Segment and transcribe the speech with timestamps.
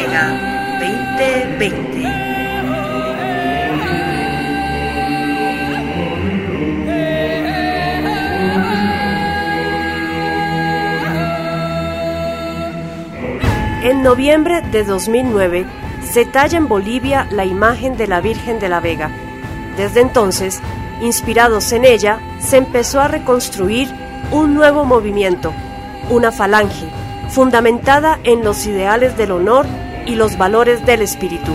[0.00, 2.06] Vega 2020.
[13.82, 15.66] En noviembre de 2009
[16.02, 19.10] se talla en Bolivia la imagen de la Virgen de la Vega.
[19.76, 20.60] Desde entonces,
[21.02, 23.90] inspirados en ella, se empezó a reconstruir
[24.32, 25.52] un nuevo movimiento,
[26.08, 26.86] una falange,
[27.28, 29.66] fundamentada en los ideales del honor
[30.10, 31.52] y los valores del espíritu.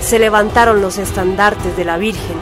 [0.00, 2.36] Se levantaron los estandartes de la Virgen,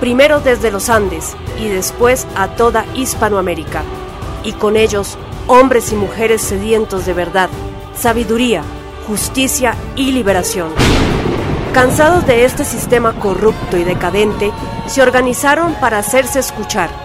[0.00, 3.82] primero desde los Andes y después a toda Hispanoamérica,
[4.42, 7.50] y con ellos hombres y mujeres sedientos de verdad,
[7.94, 8.62] sabiduría,
[9.06, 10.70] justicia y liberación.
[11.74, 14.52] Cansados de este sistema corrupto y decadente,
[14.86, 17.03] se organizaron para hacerse escuchar.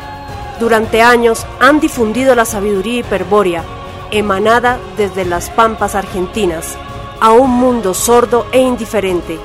[0.59, 3.63] Durante años han difundido la sabiduría hiperbórea,
[4.11, 6.77] emanada desde las pampas argentinas,
[7.21, 9.39] a un mundo sordo e indiferente.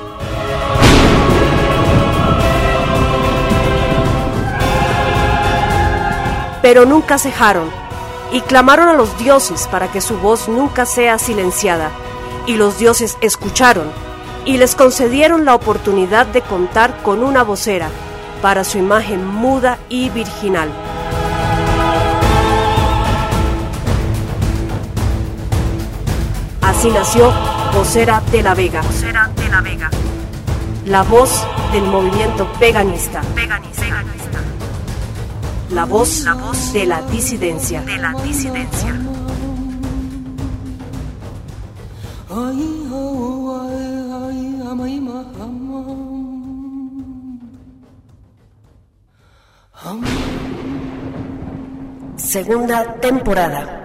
[6.61, 7.69] Pero nunca cejaron
[8.33, 11.91] y clamaron a los dioses para que su voz nunca sea silenciada.
[12.45, 13.87] Y los dioses escucharon
[14.43, 17.87] y les concedieron la oportunidad de contar con una vocera
[18.41, 20.69] para su imagen muda y virginal.
[26.85, 27.33] Así nació
[27.73, 28.79] Vocera de la Vega.
[28.83, 29.89] Vocera de la Vega.
[30.85, 33.23] La voz del movimiento veganista.
[33.33, 34.03] Veganista.
[35.71, 37.81] La voz, la voz de la disidencia.
[37.81, 38.95] De la disidencia.
[52.17, 53.84] Segunda temporada.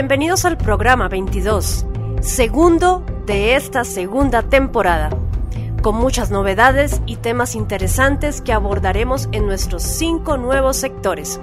[0.00, 1.84] Bienvenidos al programa 22,
[2.22, 5.10] segundo de esta segunda temporada,
[5.82, 11.38] con muchas novedades y temas interesantes que abordaremos en nuestros cinco nuevos sectores.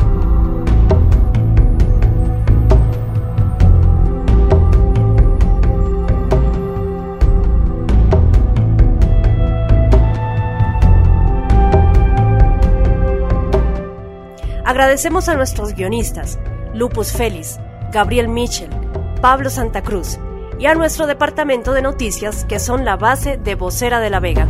[14.66, 16.40] Agradecemos a nuestros guionistas,
[16.74, 17.60] Lupus Félix,
[17.98, 18.70] Gabriel Mitchell,
[19.22, 20.20] Pablo Santa Cruz
[20.60, 24.48] y a nuestro departamento de noticias que son la base de Vocera de la Vega.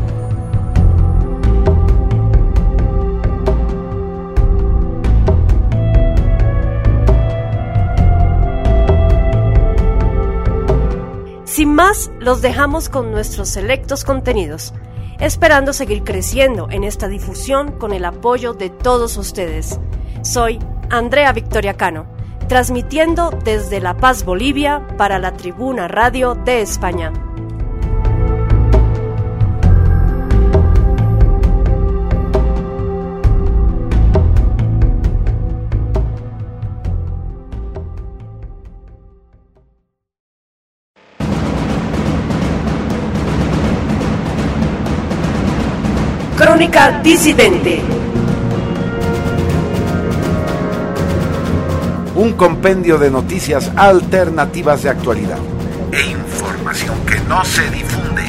[11.46, 14.74] Sin más, los dejamos con nuestros selectos contenidos,
[15.22, 19.80] esperando seguir creciendo en esta difusión con el apoyo de todos ustedes.
[20.22, 20.60] Soy
[20.90, 22.17] Andrea Victoria Cano
[22.48, 27.12] transmitiendo desde La Paz, Bolivia, para la Tribuna Radio de España.
[46.38, 47.97] Crónica Disidente.
[52.18, 55.38] Un compendio de noticias alternativas de actualidad
[55.92, 58.24] e información que no se difunde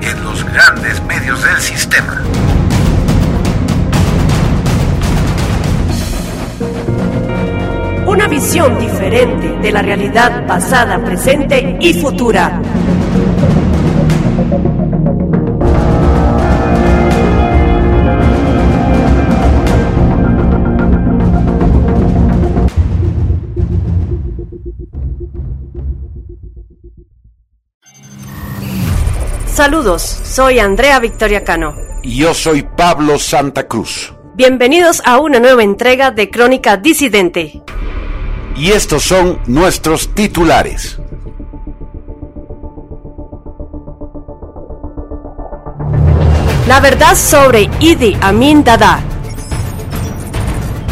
[0.00, 2.22] en los grandes medios del sistema.
[8.06, 12.62] Una visión diferente de la realidad pasada, presente y futura.
[29.54, 31.76] Saludos, soy Andrea Victoria Cano.
[32.02, 34.12] Y yo soy Pablo Santa Cruz.
[34.34, 37.62] Bienvenidos a una nueva entrega de Crónica Disidente.
[38.56, 40.98] Y estos son nuestros titulares.
[46.66, 49.04] La verdad sobre Idi Amin Dada.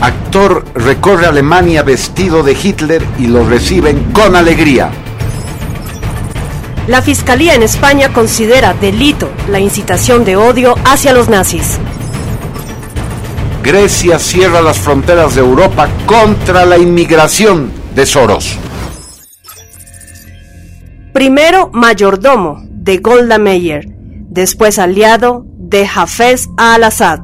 [0.01, 4.93] Actor recorre Alemania vestido de Hitler y lo reciben con alegría.
[6.89, 11.79] La Fiscalía en España considera delito la incitación de odio hacia los nazis.
[13.63, 18.59] Grecia cierra las fronteras de Europa contra la inmigración de Soros.
[21.13, 23.87] Primero mayordomo de Golda Meir,
[24.31, 27.21] después aliado de Hafez al-Assad,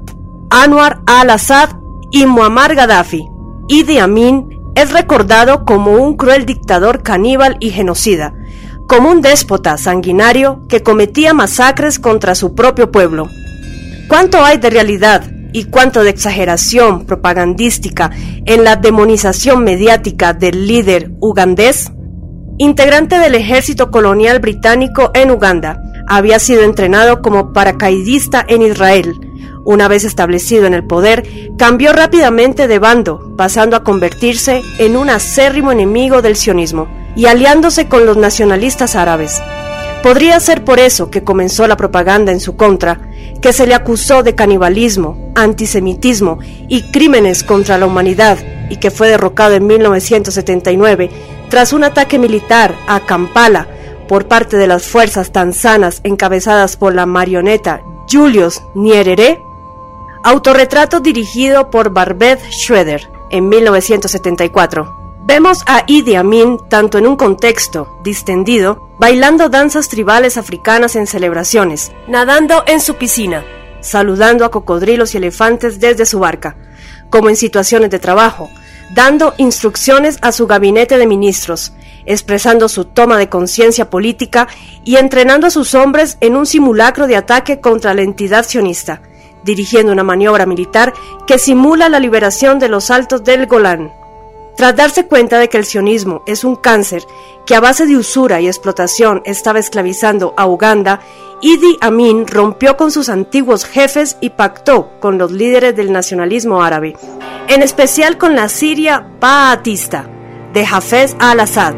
[0.51, 1.71] Anwar al-Assad
[2.13, 3.27] y Muammar Gaddafi.
[3.67, 8.35] Idi Amin es recordado como un cruel dictador caníbal y genocida,
[8.89, 13.29] como un déspota sanguinario que cometía masacres contra su propio pueblo.
[14.09, 18.11] ¿Cuánto hay de realidad y cuánto de exageración propagandística
[18.47, 21.93] en la demonización mediática del líder ugandés?
[22.57, 29.15] Integrante del ejército colonial británico en Uganda, había sido entrenado como paracaidista en Israel.
[29.67, 35.11] Una vez establecido en el poder, cambió rápidamente de bando, pasando a convertirse en un
[35.11, 36.89] acérrimo enemigo del sionismo
[37.19, 39.43] y aliándose con los nacionalistas árabes.
[40.05, 43.01] Podría ser por eso que comenzó la propaganda en su contra,
[43.43, 46.39] que se le acusó de canibalismo, antisemitismo
[46.69, 48.39] y crímenes contra la humanidad
[48.71, 51.11] y que fue derrocado en 1979
[51.51, 53.67] tras un ataque militar a Kampala
[54.07, 59.43] por parte de las fuerzas tanzanas encabezadas por la marioneta Julius Nyerere.
[60.23, 64.98] Autorretrato dirigido por Barbet Schroeder en 1974.
[65.29, 71.93] Vemos a Idi Amin tanto en un contexto distendido, bailando danzas tribales africanas en celebraciones,
[72.07, 73.45] nadando en su piscina,
[73.83, 76.57] saludando a cocodrilos y elefantes desde su barca,
[77.11, 78.49] como en situaciones de trabajo,
[78.95, 81.75] dando instrucciones a su gabinete de ministros,
[82.07, 84.49] expresando su toma de conciencia política
[84.83, 89.03] y entrenando a sus hombres en un simulacro de ataque contra la entidad sionista,
[89.45, 90.95] dirigiendo una maniobra militar
[91.27, 93.93] que simula la liberación de los altos del Golán.
[94.59, 97.05] Tras darse cuenta de que el sionismo es un cáncer
[97.47, 100.99] que a base de usura y explotación estaba esclavizando a Uganda,
[101.41, 106.97] Idi Amin rompió con sus antiguos jefes y pactó con los líderes del nacionalismo árabe,
[107.47, 110.11] en especial con la Siria Ba'atista
[110.53, 111.77] de Hafez al-Assad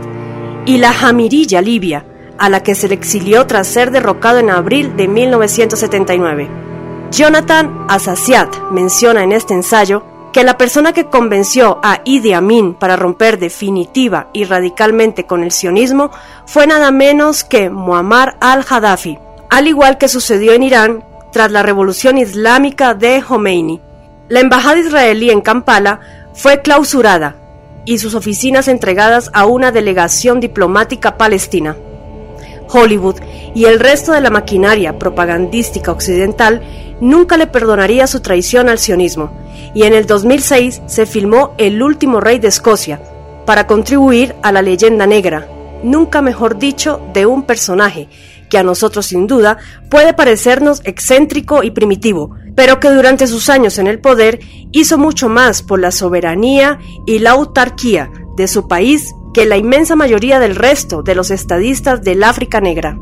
[0.64, 2.06] y la Jamirilla libia,
[2.38, 6.48] a la que se le exilió tras ser derrocado en abril de 1979.
[7.10, 12.96] Jonathan Asasiat menciona en este ensayo que la persona que convenció a Idi Amin para
[12.96, 16.10] romper definitiva y radicalmente con el sionismo
[16.46, 19.18] fue nada menos que Muammar al-Gaddafi,
[19.48, 23.80] al igual que sucedió en Irán tras la revolución islámica de Khomeini.
[24.28, 26.00] La embajada israelí en Kampala
[26.34, 27.36] fue clausurada
[27.84, 31.76] y sus oficinas entregadas a una delegación diplomática palestina.
[32.72, 33.16] Hollywood
[33.54, 36.62] y el resto de la maquinaria propagandística occidental
[37.00, 39.32] nunca le perdonaría su traición al sionismo,
[39.74, 43.00] y en el 2006 se filmó El último rey de Escocia,
[43.46, 45.48] para contribuir a la leyenda negra,
[45.82, 48.08] nunca mejor dicho, de un personaje
[48.48, 49.58] que a nosotros sin duda
[49.88, 54.40] puede parecernos excéntrico y primitivo, pero que durante sus años en el poder
[54.72, 59.96] hizo mucho más por la soberanía y la autarquía de su país que la inmensa
[59.96, 62.98] mayoría del resto de los estadistas del África Negra.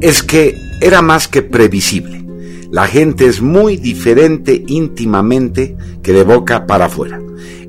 [0.00, 2.24] Es que era más que previsible.
[2.70, 7.20] La gente es muy diferente íntimamente que de boca para afuera.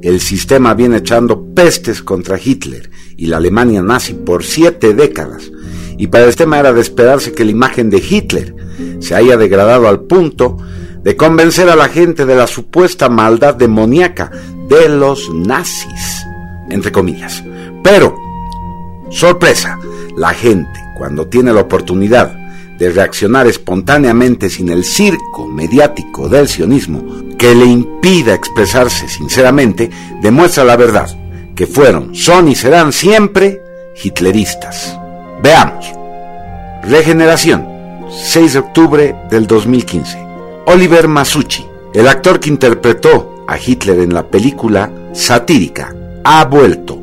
[0.01, 5.51] El sistema viene echando pestes contra Hitler y la Alemania nazi por siete décadas.
[5.97, 8.55] Y para el tema era de esperarse que la imagen de Hitler
[8.99, 10.57] se haya degradado al punto
[11.03, 14.31] de convencer a la gente de la supuesta maldad demoníaca
[14.67, 16.25] de los nazis,
[16.69, 17.43] entre comillas.
[17.83, 18.15] Pero,
[19.09, 19.79] sorpresa,
[20.15, 22.33] la gente, cuando tiene la oportunidad
[22.77, 27.03] de reaccionar espontáneamente sin el circo mediático del sionismo
[27.37, 29.89] que le impida expresarse sinceramente,
[30.21, 31.09] demuestra la verdad,
[31.55, 33.61] que fueron, son y serán siempre
[34.03, 34.97] hitleristas.
[35.41, 35.85] Veamos.
[36.83, 37.67] Regeneración,
[38.09, 40.30] 6 de octubre del 2015.
[40.65, 47.01] Oliver Masucci, el actor que interpretó a Hitler en la película satírica Ha vuelto,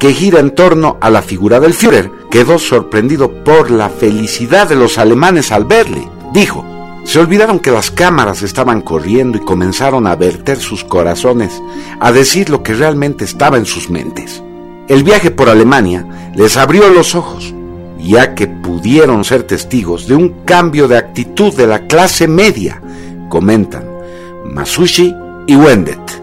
[0.00, 4.74] que gira en torno a la figura del Führer, quedó sorprendido por la felicidad de
[4.74, 6.08] los alemanes al verle.
[6.32, 6.64] Dijo,
[7.04, 11.62] se olvidaron que las cámaras estaban corriendo y comenzaron a verter sus corazones,
[12.00, 14.42] a decir lo que realmente estaba en sus mentes.
[14.88, 17.54] El viaje por Alemania les abrió los ojos,
[17.98, 22.82] ya que pudieron ser testigos de un cambio de actitud de la clase media,
[23.28, 23.84] comentan
[24.44, 25.14] Masushi
[25.46, 26.22] y Wendet.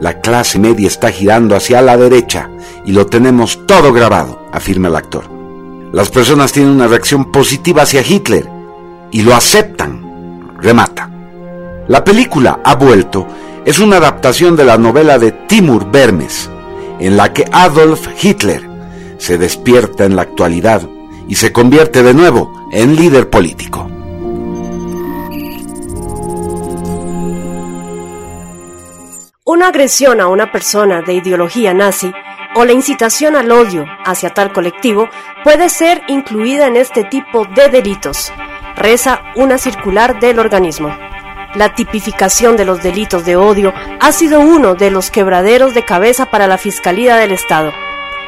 [0.00, 2.50] La clase media está girando hacia la derecha
[2.84, 5.24] y lo tenemos todo grabado, afirma el actor.
[5.92, 8.48] Las personas tienen una reacción positiva hacia Hitler
[9.10, 11.10] y lo aceptan, remata.
[11.88, 13.26] La película Ha vuelto
[13.64, 16.48] es una adaptación de la novela de Timur Vermes,
[17.00, 18.62] en la que Adolf Hitler
[19.18, 20.88] se despierta en la actualidad
[21.28, 23.95] y se convierte de nuevo en líder político.「
[29.48, 32.12] Una agresión a una persona de ideología nazi
[32.56, 35.08] o la incitación al odio hacia tal colectivo
[35.44, 38.32] puede ser incluida en este tipo de delitos,
[38.74, 40.88] reza una circular del organismo.
[41.54, 46.26] La tipificación de los delitos de odio ha sido uno de los quebraderos de cabeza
[46.26, 47.72] para la Fiscalía del Estado.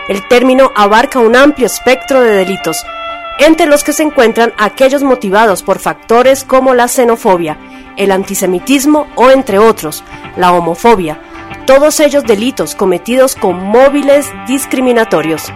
[0.06, 2.86] El término abarca un amplio espectro de delitos,
[3.40, 7.58] entre los que se encuentran aquellos motivados por factores como la xenofobia,
[7.96, 10.04] el antisemitismo o, entre otros,
[10.38, 11.20] la homofobia,
[11.66, 15.52] todos ellos delitos cometidos con móviles discriminatorios.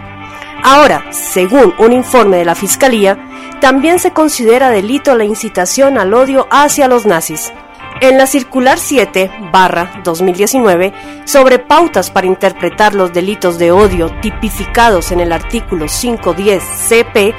[0.61, 3.17] Ahora, según un informe de la Fiscalía,
[3.59, 7.51] también se considera delito la incitación al odio hacia los nazis.
[8.01, 10.93] En la circular 7 barra 2019
[11.25, 17.33] sobre pautas para interpretar los delitos de odio tipificados en el artículo 510 CP,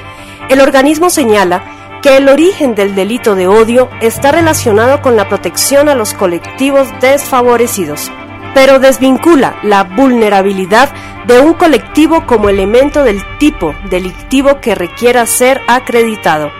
[0.49, 1.63] el organismo señala
[2.05, 6.87] que el origen del delito de odio está relacionado con la protección a los colectivos
[7.01, 8.11] desfavorecidos,
[8.53, 10.93] pero desvincula la vulnerabilidad
[11.25, 16.51] de un colectivo como elemento del tipo delictivo que requiera ser acreditado,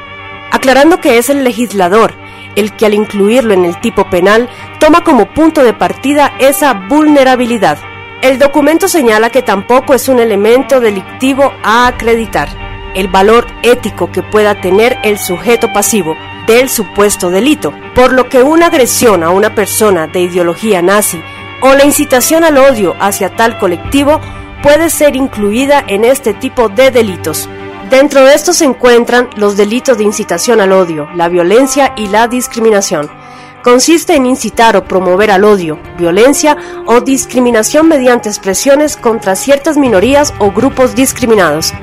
[0.50, 2.16] aclarando que es el legislador
[2.56, 4.50] el que al incluirlo en el tipo penal
[4.80, 7.78] toma como punto de partida esa vulnerabilidad.
[8.24, 14.24] El documento señala que tampoco es un elemento delictivo a acreditar el valor ético que
[14.24, 16.16] pueda tener el sujeto pasivo
[16.48, 21.22] del supuesto delito, por lo que una agresión a una persona de ideología nazi
[21.62, 24.20] o la incitación al odio hacia tal colectivo
[24.62, 27.50] puede ser incluida en este tipo de delitos.
[27.90, 32.28] Dentro de estos se encuentran los delitos de incitación al odio, la violencia y la
[32.28, 33.10] discriminación.
[33.64, 40.34] Consiste en incitar o promover al odio, violencia o discriminación mediante expresiones contra ciertas minorías
[40.40, 41.74] o grupos discriminados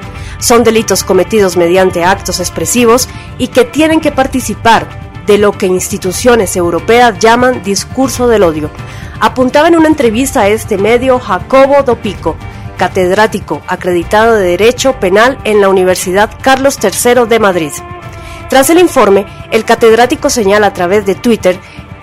[0.42, 3.08] son delitos cometidos mediante actos expresivos
[3.38, 4.88] y que tienen que participar
[5.24, 8.68] de lo que instituciones europeas llaman discurso del odio.
[9.20, 12.34] Apuntaba en una entrevista a este medio Jacobo Dopico,
[12.76, 17.72] catedrático acreditado de Derecho Penal en la Universidad Carlos III de Madrid.
[18.50, 21.56] Tras el informe, el catedrático señala a través de Twitter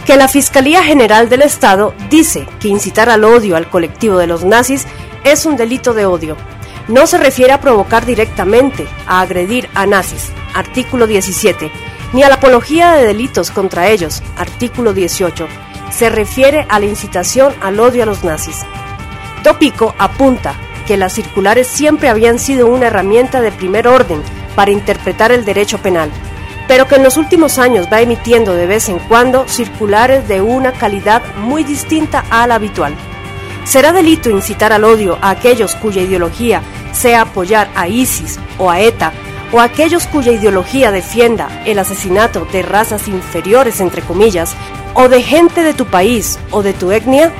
[0.05, 4.45] que la Fiscalía General del Estado dice que incitar al odio al colectivo de los
[4.45, 4.87] nazis
[5.25, 6.37] es un delito de odio
[6.89, 11.71] no se refiere a provocar directamente, a agredir a nazis, artículo 17,
[12.13, 15.47] ni a la apología de delitos contra ellos, artículo 18.
[15.91, 18.65] Se refiere a la incitación al odio a los nazis.
[19.43, 20.55] Tópico apunta
[20.87, 24.23] que las circulares siempre habían sido una herramienta de primer orden
[24.55, 26.09] para interpretar el derecho penal,
[26.67, 30.71] pero que en los últimos años va emitiendo de vez en cuando circulares de una
[30.71, 32.95] calidad muy distinta a la habitual.
[33.69, 38.79] ¿Será delito incitar al odio a aquellos cuya ideología sea apoyar a ISIS o a
[38.81, 39.13] ETA
[39.51, 44.55] o a aquellos cuya ideología defienda el asesinato de razas inferiores, entre comillas,
[44.95, 47.31] o de gente de tu país o de tu etnia?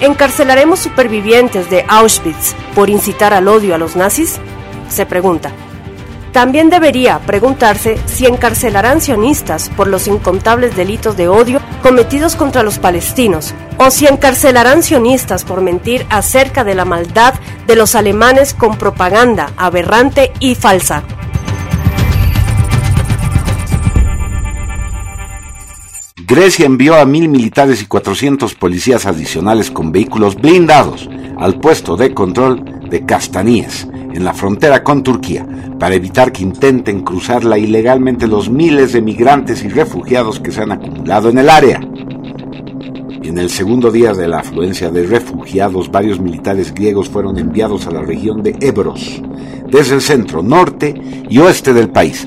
[0.00, 4.38] ¿Encarcelaremos supervivientes de Auschwitz por incitar al odio a los nazis?
[4.88, 5.50] Se pregunta.
[6.36, 12.78] También debería preguntarse si encarcelarán sionistas por los incontables delitos de odio cometidos contra los
[12.78, 17.32] palestinos, o si encarcelarán sionistas por mentir acerca de la maldad
[17.66, 21.04] de los alemanes con propaganda aberrante y falsa.
[26.26, 32.12] Grecia envió a mil militares y 400 policías adicionales con vehículos blindados al puesto de
[32.12, 35.46] control de Castaníes, en la frontera con Turquía,
[35.78, 40.72] para evitar que intenten cruzarla ilegalmente los miles de migrantes y refugiados que se han
[40.72, 41.80] acumulado en el área.
[43.22, 47.90] En el segundo día de la afluencia de refugiados, varios militares griegos fueron enviados a
[47.90, 49.22] la región de Ebros,
[49.68, 50.94] desde el centro, norte
[51.28, 52.26] y oeste del país,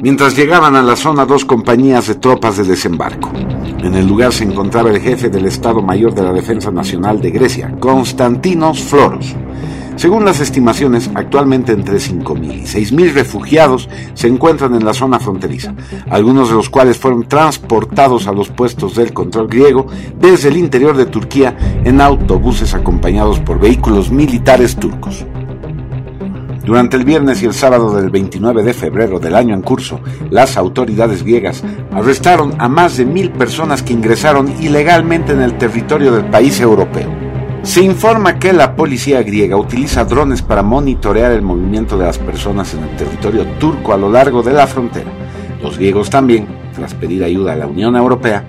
[0.00, 3.30] mientras llegaban a la zona dos compañías de tropas de desembarco.
[3.82, 7.30] En el lugar se encontraba el jefe del Estado Mayor de la Defensa Nacional de
[7.30, 9.36] Grecia, Constantinos Floros.
[9.98, 15.74] Según las estimaciones, actualmente entre 5.000 y 6.000 refugiados se encuentran en la zona fronteriza,
[16.08, 19.88] algunos de los cuales fueron transportados a los puestos del control griego
[20.20, 25.26] desde el interior de Turquía en autobuses acompañados por vehículos militares turcos.
[26.64, 29.98] Durante el viernes y el sábado del 29 de febrero del año en curso,
[30.30, 36.12] las autoridades griegas arrestaron a más de mil personas que ingresaron ilegalmente en el territorio
[36.12, 37.27] del país europeo.
[37.68, 42.72] Se informa que la policía griega utiliza drones para monitorear el movimiento de las personas
[42.72, 45.10] en el territorio turco a lo largo de la frontera.
[45.62, 48.42] Los griegos también, tras pedir ayuda a la Unión Europea,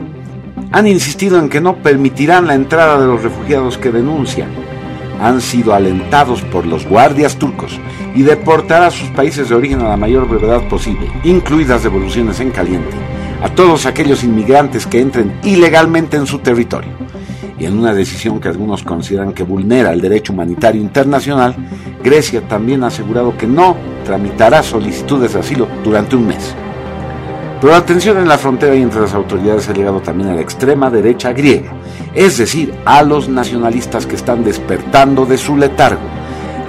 [0.71, 4.51] han insistido en que no permitirán la entrada de los refugiados que denuncian.
[5.21, 7.77] Han sido alentados por los guardias turcos
[8.15, 12.51] y deportar a sus países de origen a la mayor brevedad posible, incluidas devoluciones en
[12.51, 12.95] caliente,
[13.43, 16.91] a todos aquellos inmigrantes que entren ilegalmente en su territorio.
[17.59, 21.55] Y en una decisión que algunos consideran que vulnera el derecho humanitario internacional,
[22.01, 23.75] Grecia también ha asegurado que no
[24.05, 26.55] tramitará solicitudes de asilo durante un mes.
[27.59, 30.41] Pero la tensión en la frontera y entre las autoridades ha llegado también a la
[30.41, 31.73] extrema derecha griega,
[32.15, 36.07] es decir, a los nacionalistas que están despertando de su letargo.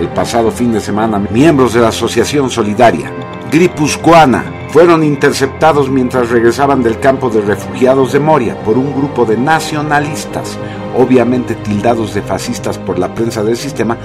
[0.00, 3.12] El pasado fin de semana, miembros de la Asociación Solidaria,
[3.50, 9.36] Gripuscoana, fueron interceptados mientras regresaban del campo de refugiados de Moria por un grupo de
[9.36, 10.56] nacionalistas,
[10.96, 13.96] obviamente tildados de fascistas por la prensa del sistema,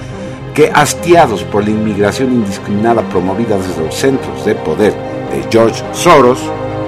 [0.52, 4.92] que hastiados por la inmigración indiscriminada promovida desde los centros de poder
[5.30, 6.40] de George Soros,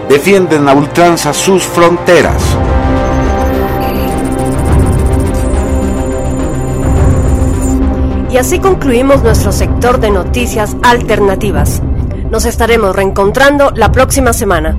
[0.08, 2.42] defienden a ultranza sus fronteras.
[8.32, 11.82] Y así concluimos nuestro sector de noticias alternativas.
[12.30, 14.78] Nos estaremos reencontrando la próxima semana.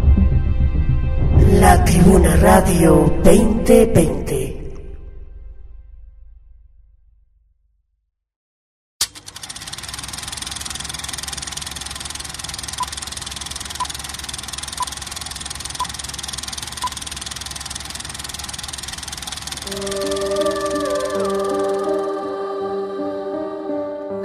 [1.53, 4.59] La Tribuna Radio 2020.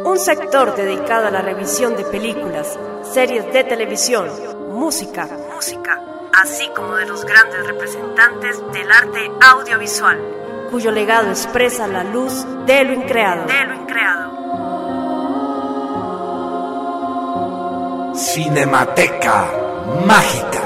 [0.04, 2.78] Un sector dedicado a la revisión de películas,
[3.14, 4.28] series de televisión,
[4.70, 6.02] música, música,
[6.42, 10.18] así como de los grandes representantes del arte audiovisual,
[10.72, 13.46] cuyo legado expresa la luz de lo increado.
[13.46, 14.34] De lo increado.
[18.16, 19.48] Cinemateca
[20.04, 20.63] Mágica.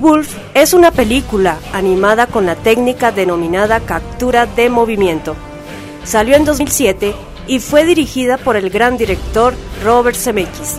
[0.00, 5.36] Beowulf es una película animada con la técnica denominada captura de movimiento.
[6.04, 7.14] Salió en 2007
[7.46, 9.52] y fue dirigida por el gran director
[9.84, 10.78] Robert Zemeckis.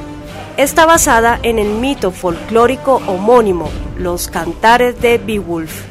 [0.57, 5.83] Está basada en el mito folclórico homónimo, Los Cantares de Beowulf.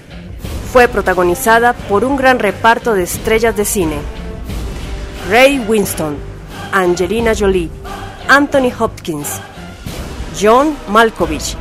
[0.72, 3.96] Fue protagonizada por un gran reparto de estrellas de cine.
[5.30, 6.16] Ray Winston,
[6.72, 7.70] Angelina Jolie,
[8.28, 9.28] Anthony Hopkins,
[10.40, 11.56] John Malkovich,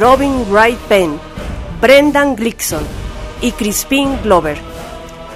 [0.00, 1.20] Robin Wright Penn,
[1.78, 2.82] Brendan Gleeson
[3.42, 4.56] y Crispin Glover.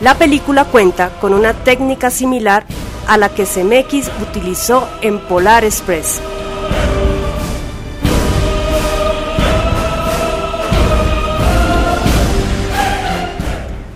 [0.00, 2.64] La película cuenta con una técnica similar
[3.06, 6.18] a la que Zemeckis utilizó en Polar Express.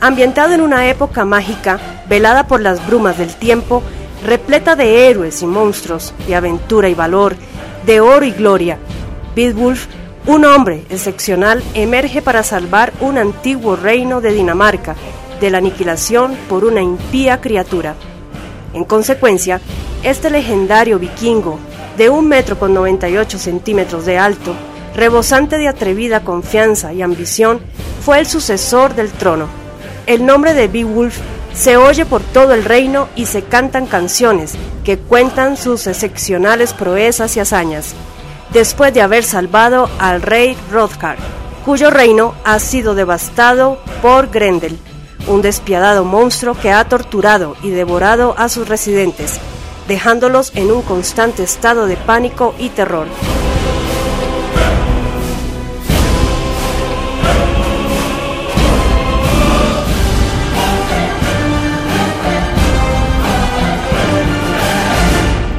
[0.02, 3.83] Ambientado en una época mágica, velada por las brumas del tiempo,
[4.22, 7.37] repleta de héroes y monstruos, de aventura y valor,
[7.87, 8.76] de oro y gloria,
[9.35, 9.87] Beowulf,
[10.29, 14.95] un hombre excepcional, emerge para salvar un antiguo reino de Dinamarca
[15.41, 17.95] de la aniquilación por una impía criatura.
[18.75, 19.59] En consecuencia,
[20.03, 21.59] este legendario vikingo,
[21.97, 24.53] de un metro con 98 centímetros de alto,
[24.95, 27.61] rebosante de atrevida confianza y ambición,
[28.05, 29.47] fue el sucesor del trono.
[30.07, 31.17] El nombre de Beowulf
[31.55, 37.35] se oye por todo el reino y se cantan canciones que cuentan sus excepcionales proezas
[37.38, 37.95] y hazañas,
[38.52, 41.16] después de haber salvado al rey Hrothgar,
[41.64, 44.78] cuyo reino ha sido devastado por Grendel,
[45.26, 49.38] un despiadado monstruo que ha torturado y devorado a sus residentes,
[49.87, 53.06] dejándolos en un constante estado de pánico y terror.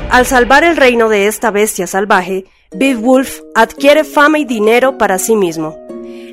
[0.09, 5.35] Al salvar el reino de esta bestia salvaje, Beowulf adquiere fama y dinero para sí
[5.35, 5.77] mismo.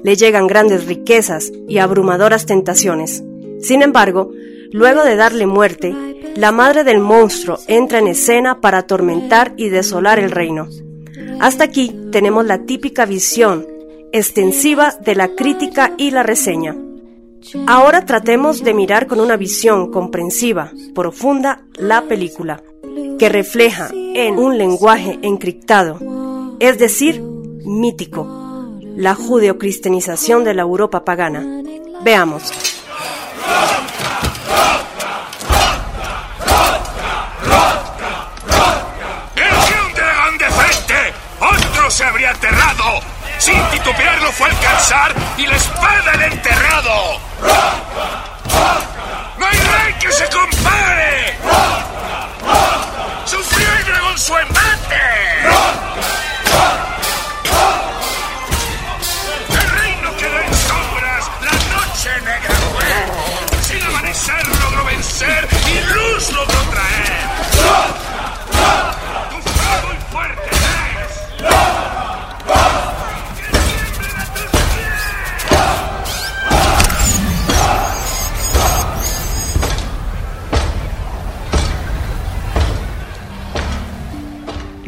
[0.03, 3.23] Le llegan grandes riquezas y abrumadoras tentaciones.
[3.61, 4.31] Sin embargo,
[4.73, 5.95] luego de darle muerte,
[6.37, 10.69] la madre del monstruo entra en escena para atormentar y desolar el reino.
[11.39, 13.67] Hasta aquí tenemos la típica visión
[14.11, 16.75] extensiva de la crítica y la reseña.
[17.67, 22.63] Ahora tratemos de mirar con una visión comprensiva, profunda, la película,
[23.19, 25.99] que refleja en un lenguaje encriptado,
[26.61, 28.27] es decir, mítico,
[28.97, 31.63] la judeocristianización de la Europa pagana.
[32.03, 32.53] Veamos.
[39.37, 40.95] ¡Era un dragón de frente!
[41.41, 43.01] ¡Otro se habría aterrado!
[43.39, 47.21] Sin titubear lo fue alcanzar y la espada el enterrado.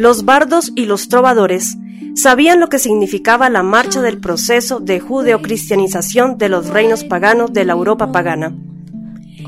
[0.09, 1.77] Los bardos y los trovadores
[2.15, 7.67] sabían lo que significaba la marcha del proceso de judeocristianización de los reinos paganos de
[7.67, 8.57] la Europa pagana.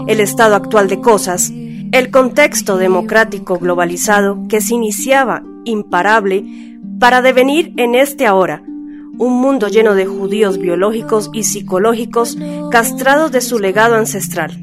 [0.06, 1.50] El estado actual de cosas,
[1.92, 6.44] el contexto democrático globalizado que se iniciaba imparable
[6.98, 8.62] para devenir en este ahora,
[9.16, 12.36] un mundo lleno de judíos biológicos y psicológicos
[12.70, 14.62] castrados de su legado ancestral.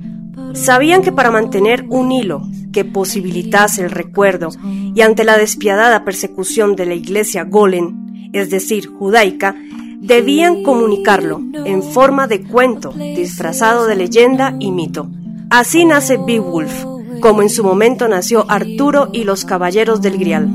[0.53, 4.49] Sabían que para mantener un hilo que posibilitase el recuerdo
[4.97, 9.55] y ante la despiadada persecución de la iglesia Golen, es decir, judaica,
[9.99, 15.07] debían comunicarlo en forma de cuento disfrazado de leyenda y mito.
[15.51, 16.83] Así nace Beowulf,
[17.19, 20.49] como en su momento nació Arturo y los Caballeros del Grial.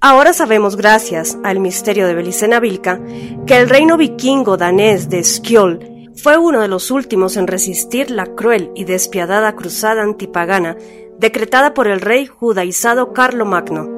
[0.00, 3.00] Ahora sabemos, gracias al misterio de Belicena Vilca,
[3.46, 8.26] que el reino vikingo danés de Skjold fue uno de los últimos en resistir la
[8.26, 10.76] cruel y despiadada cruzada antipagana
[11.18, 13.94] decretada por el rey judaizado Carlomagno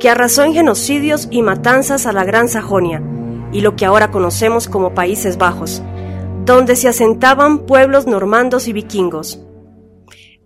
[0.00, 3.02] que arrasó en genocidios y matanzas a la Gran Sajonia
[3.52, 5.82] y lo que ahora conocemos como Países Bajos,
[6.46, 9.40] donde se asentaban pueblos normandos y vikingos.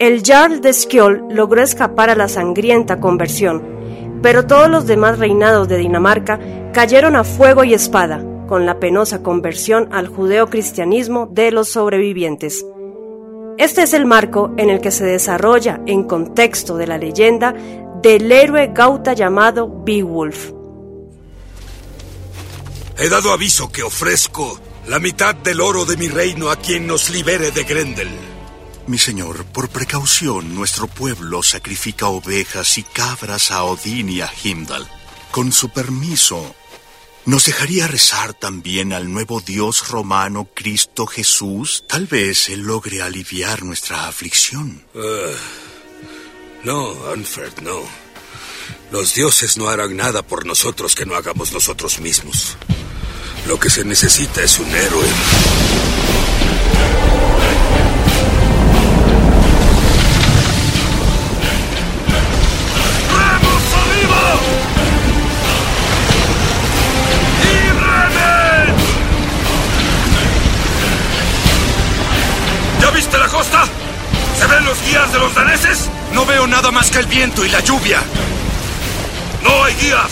[0.05, 5.67] El Jarl de Skjold logró escapar a la sangrienta conversión, pero todos los demás reinados
[5.67, 6.38] de Dinamarca
[6.75, 12.67] cayeron a fuego y espada con la penosa conversión al judeocristianismo de los sobrevivientes.
[13.57, 17.55] Este es el marco en el que se desarrolla, en contexto de la leyenda,
[18.03, 20.51] del héroe gauta llamado Beowulf.
[22.99, 27.09] He dado aviso que ofrezco la mitad del oro de mi reino a quien nos
[27.09, 28.34] libere de Grendel.
[28.87, 34.87] Mi señor, por precaución, nuestro pueblo sacrifica ovejas y cabras a Odín y a Himdal.
[35.31, 36.55] Con su permiso,
[37.25, 41.85] ¿nos dejaría rezar también al nuevo Dios romano Cristo Jesús?
[41.88, 44.85] Tal vez Él logre aliviar nuestra aflicción.
[44.94, 45.35] Uh,
[46.62, 47.81] no, Unfred, no.
[48.92, 52.59] Los dioses no harán nada por nosotros que no hagamos nosotros mismos.
[53.49, 55.09] Lo que se necesita es un héroe.
[76.46, 78.02] Nada más que el viento y la lluvia.
[79.42, 80.11] No hay guías,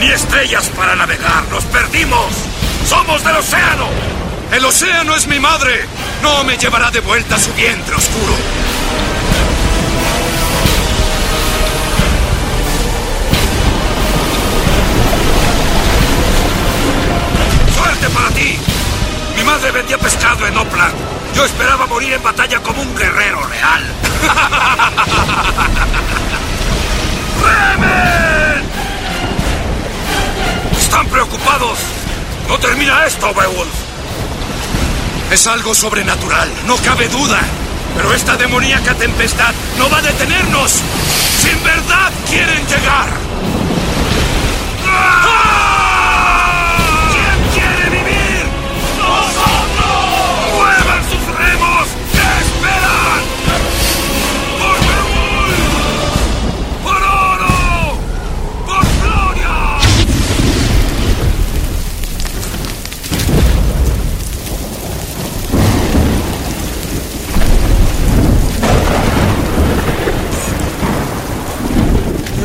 [0.00, 1.44] ni estrellas para navegar.
[1.50, 2.26] Nos perdimos.
[2.88, 3.88] Somos del océano.
[4.52, 5.86] El océano es mi madre.
[6.22, 8.34] No me llevará de vuelta a su vientre oscuro.
[17.74, 18.58] ¡Suerte para ti!
[19.36, 20.94] Mi madre vendía pescado en Opland.
[21.36, 23.84] Yo esperaba morir en batalla como un guerrero real.
[27.44, 28.64] ¡Remen!
[30.78, 31.78] ¡Están preocupados!
[32.48, 33.68] ¡No termina esto, Beowulf!
[35.30, 37.42] Es algo sobrenatural, no cabe duda.
[37.94, 40.80] Pero esta demoníaca tempestad no va a detenernos.
[41.42, 43.10] Si en verdad quieren llegar.
[44.82, 45.35] ¿Quién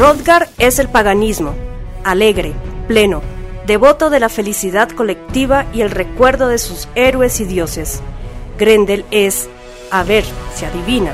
[0.02, 1.54] Rodgar es el paganismo,
[2.04, 2.54] alegre,
[2.88, 3.22] pleno,
[3.68, 8.02] devoto de la felicidad colectiva y el recuerdo de sus héroes y dioses.
[8.58, 9.48] Grendel es,
[9.92, 10.24] a ver,
[10.56, 11.14] se adivina.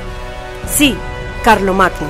[0.66, 0.96] Sí,
[1.44, 2.08] Carlomagno,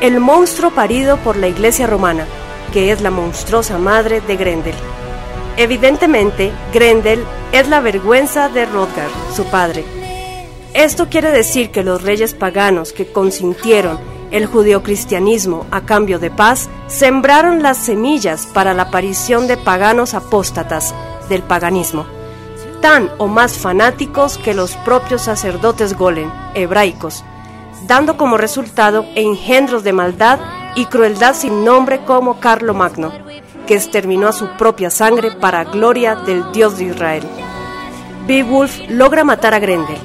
[0.00, 2.24] el monstruo parido por la iglesia romana,
[2.72, 4.76] que es la monstruosa madre de Grendel.
[5.56, 9.84] Evidentemente, Grendel es la vergüenza de Rodgar, su padre.
[10.72, 16.68] Esto quiere decir que los reyes paganos que consintieron el judeocristianismo a cambio de paz
[16.88, 20.94] sembraron las semillas para la aparición de paganos apóstatas
[21.28, 22.06] del paganismo,
[22.80, 27.24] tan o más fanáticos que los propios sacerdotes golen, hebraicos,
[27.86, 30.40] dando como resultado engendros de maldad
[30.74, 33.12] y crueldad sin nombre como Carlomagno,
[33.66, 37.22] que exterminó a su propia sangre para gloria del Dios de Israel.
[38.26, 39.98] Beowulf logra matar a Grendel,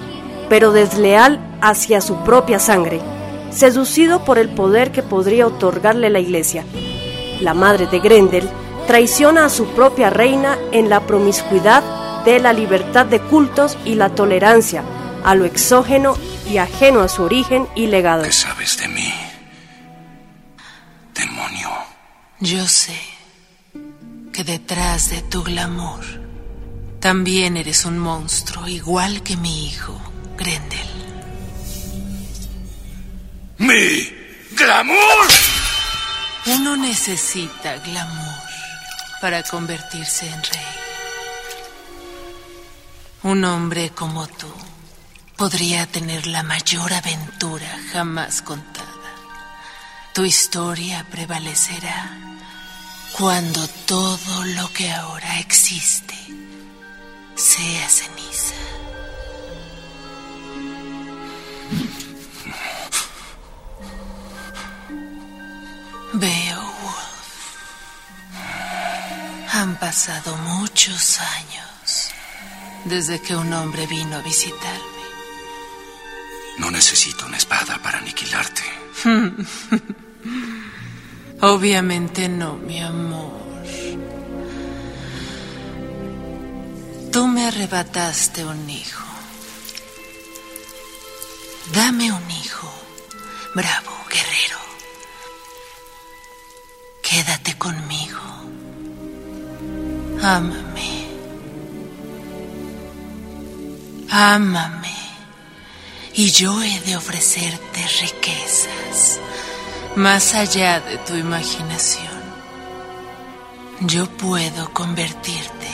[0.50, 3.00] pero desleal hacia su propia sangre,
[3.52, 6.66] seducido por el poder que podría otorgarle la iglesia.
[7.42, 8.50] La madre de Grendel
[8.88, 11.84] traiciona a su propia reina en la promiscuidad
[12.24, 14.84] de la libertad de cultos y la tolerancia
[15.24, 16.18] a lo exógeno
[16.50, 18.24] y ajeno a su origen y legado.
[18.24, 19.14] ¿Qué sabes de mí?
[21.14, 21.70] Demonio.
[22.40, 22.98] Yo sé
[24.32, 26.06] que detrás de tu glamour
[27.00, 30.00] también eres un monstruo, igual que mi hijo,
[30.38, 30.97] Grendel.
[33.58, 34.14] ¡Mi
[34.52, 35.28] glamour!
[36.46, 38.36] Uno necesita glamour
[39.20, 40.78] para convertirse en rey.
[43.24, 44.54] Un hombre como tú
[45.36, 48.88] podría tener la mayor aventura jamás contada.
[50.14, 52.12] Tu historia prevalecerá
[53.18, 56.16] cuando todo lo que ahora existe
[57.36, 58.57] sea ceniza.
[66.20, 66.98] Beowulf.
[69.54, 72.10] Han pasado muchos años
[72.86, 74.98] desde que un hombre vino a visitarme.
[76.58, 78.64] No necesito una espada para aniquilarte.
[81.42, 83.38] Obviamente no, mi amor.
[87.12, 89.04] Tú me arrebataste un hijo.
[91.74, 92.72] Dame un hijo,
[93.54, 94.67] bravo guerrero.
[97.10, 98.20] Quédate conmigo.
[100.22, 101.08] Ámame.
[104.10, 104.98] Ámame.
[106.16, 109.22] Y yo he de ofrecerte riquezas
[109.96, 112.18] más allá de tu imaginación.
[113.82, 115.68] Yo puedo convertirte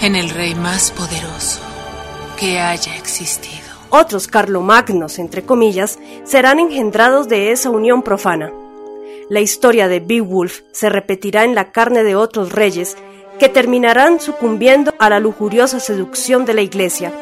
[0.00, 1.60] en el rey más poderoso
[2.38, 3.68] que haya existido.
[3.90, 8.50] Otros carlomagnos, entre comillas, serán engendrados de esa unión profana.
[9.30, 12.96] La historia de Beowulf se repetirá en la carne de otros reyes
[13.38, 17.12] que terminarán sucumbiendo a la lujuriosa seducción de la Iglesia,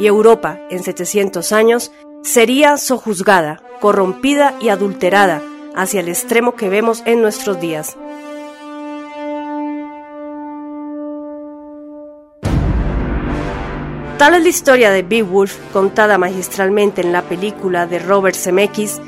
[0.00, 5.42] y Europa, en 700 años, sería sojuzgada, corrompida y adulterada
[5.76, 7.94] hacia el extremo que vemos en nuestros días.
[14.16, 18.98] Tal es la historia de Beowulf, contada magistralmente en la película de Robert Zemeckis,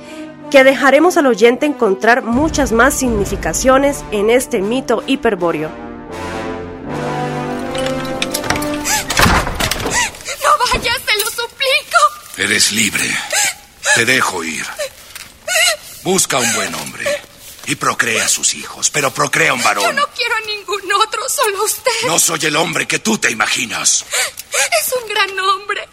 [0.51, 5.71] que dejaremos al oyente encontrar muchas más significaciones en este mito hiperbóreo.
[10.43, 11.99] ¡No vayas, te lo suplico!
[12.37, 13.05] Eres libre.
[13.95, 14.65] Te dejo ir.
[16.03, 17.05] Busca un buen hombre
[17.67, 19.85] y procrea a sus hijos, pero procrea un varón.
[19.85, 21.91] Yo no quiero a ningún otro, solo a usted.
[22.07, 24.05] No soy el hombre que tú te imaginas.
[24.81, 25.89] Es un gran hombre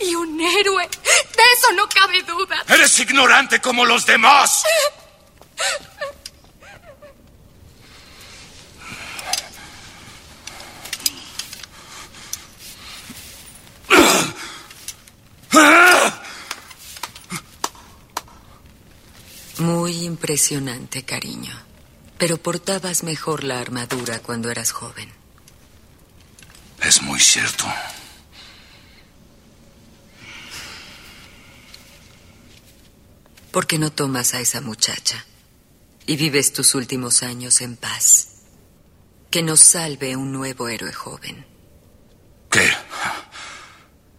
[0.00, 0.88] y un héroe.
[0.88, 2.64] De eso no cabe duda.
[2.68, 4.64] Eres ignorante como los demás.
[19.58, 21.54] Muy impresionante, cariño.
[22.18, 25.12] Pero portabas mejor la armadura cuando eras joven.
[26.82, 27.64] Es muy cierto.
[33.54, 35.24] ¿Por qué no tomas a esa muchacha
[36.08, 38.30] y vives tus últimos años en paz?
[39.30, 41.46] Que nos salve un nuevo héroe joven.
[42.50, 42.68] ¿Qué?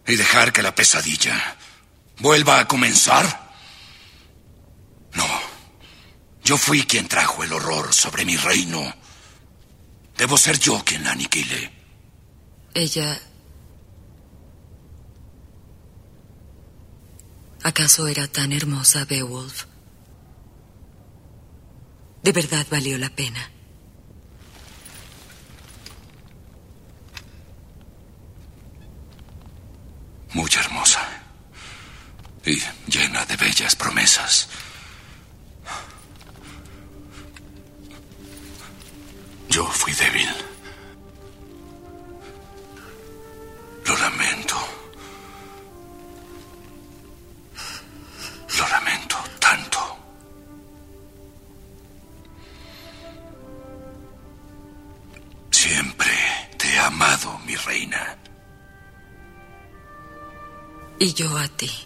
[0.06, 1.58] ¿Y dejar que la pesadilla
[2.18, 3.52] vuelva a comenzar?
[5.12, 5.28] No.
[6.42, 8.90] Yo fui quien trajo el horror sobre mi reino.
[10.16, 11.70] Debo ser yo quien la aniquile.
[12.72, 13.20] Ella...
[17.66, 19.64] ¿Acaso era tan hermosa, Beowulf?
[22.22, 23.50] ¿De verdad valió la pena?
[30.32, 31.00] Muy hermosa.
[32.44, 34.48] Y llena de bellas promesas.
[39.50, 40.30] Yo fui débil.
[43.86, 44.85] Lo lamento.
[60.98, 61.85] Y yo a ti.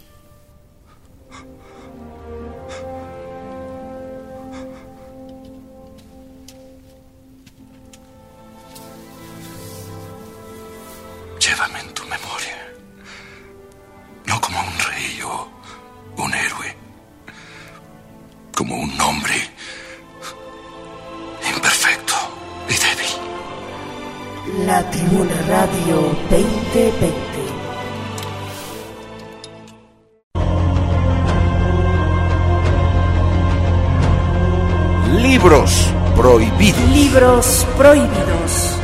[37.81, 38.77] Prohibidos.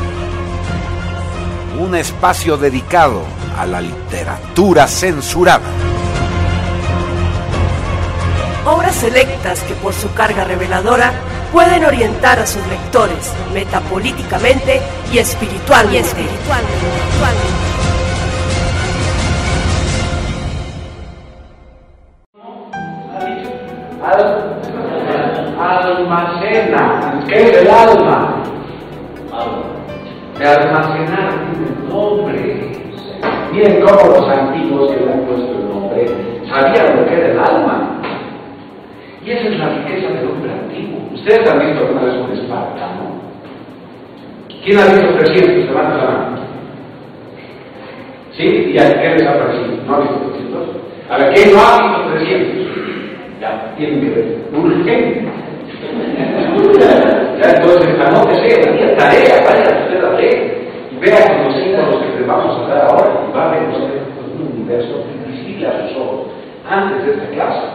[1.78, 3.22] Un espacio dedicado
[3.56, 5.68] a la literatura censurada.
[8.66, 11.14] Obras selectas que por su carga reveladora
[11.54, 14.82] pueden orientar a sus lectores metapolíticamente
[15.14, 16.00] y espiritualmente.
[16.00, 17.57] Y espiritualmente.
[66.70, 67.67] Antes de esta clase.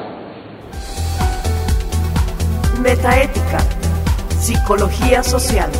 [2.80, 3.58] Metaética.
[4.38, 5.70] Psicología social.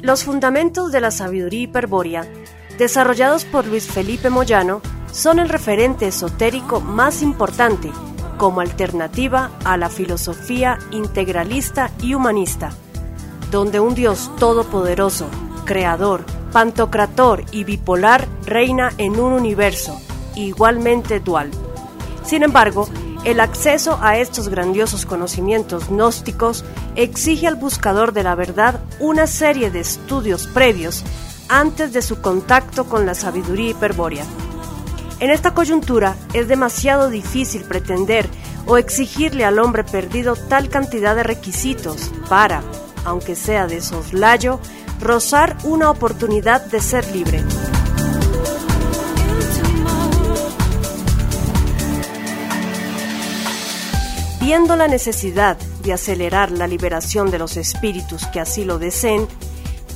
[0.00, 2.24] Los fundamentos de la sabiduría hiperbórea,
[2.78, 4.80] desarrollados por Luis Felipe Moyano,
[5.12, 7.90] son el referente esotérico más importante
[8.38, 12.70] como alternativa a la filosofía integralista y humanista,
[13.50, 15.26] donde un Dios todopoderoso,
[15.64, 20.00] creador, pantocrator y bipolar reina en un universo
[20.34, 21.50] igualmente dual.
[22.24, 22.88] Sin embargo,
[23.24, 29.70] el acceso a estos grandiosos conocimientos gnósticos exige al buscador de la verdad una serie
[29.70, 31.04] de estudios previos
[31.48, 34.24] antes de su contacto con la sabiduría hiperbórea.
[35.20, 38.28] En esta coyuntura es demasiado difícil pretender
[38.66, 42.62] o exigirle al hombre perdido tal cantidad de requisitos para,
[43.04, 44.60] aunque sea de soslayo,
[45.00, 47.42] rozar una oportunidad de ser libre.
[54.40, 59.26] Viendo la necesidad de acelerar la liberación de los espíritus que así lo deseen,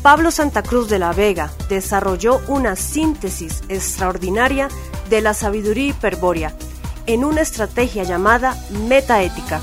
[0.02, 4.66] Pablo Santa Cruz de la Vega desarrolló una síntesis extraordinaria
[5.08, 6.52] de la sabiduría hiperbórea
[7.06, 8.56] en una estrategia llamada
[8.88, 9.60] metaética.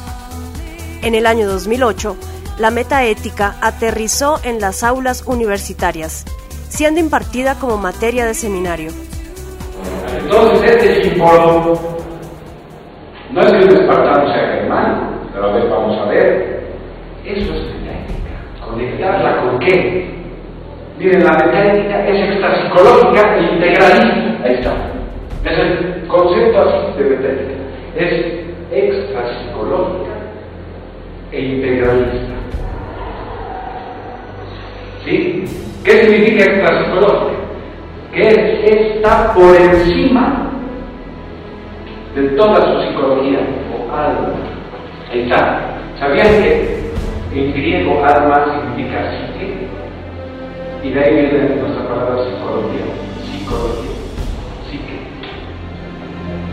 [1.02, 2.16] En el año 2008,
[2.58, 6.24] la metaética aterrizó en las aulas universitarias,
[6.70, 8.92] siendo impartida como materia de seminario.
[10.20, 11.78] Entonces, este símbolo
[13.32, 16.80] no es que un espartano sea germano, pero a ver, vamos a ver.
[17.26, 18.66] Eso es metaética.
[18.66, 20.19] ¿Conectarla con qué?
[21.00, 24.44] Miren, la metaética es extrapsicológica e integralista.
[24.44, 24.74] Ahí está.
[25.46, 27.64] Es el concepto así de metaética.
[27.96, 30.12] Es extrapsicológica
[31.32, 32.34] e integralista.
[35.06, 35.46] ¿Sí?
[35.86, 37.40] ¿Qué significa extrapsicológica?
[38.12, 40.52] Que está por encima
[42.14, 43.40] de toda su psicología
[43.72, 44.34] o alma.
[45.14, 45.62] Ahí está.
[45.98, 46.92] ¿Sabían que
[47.34, 49.69] en griego alma significa psique?
[50.84, 52.86] Y de ahí viene nuestra palabra psicología.
[53.26, 53.92] Psicología.
[54.70, 55.00] Psique.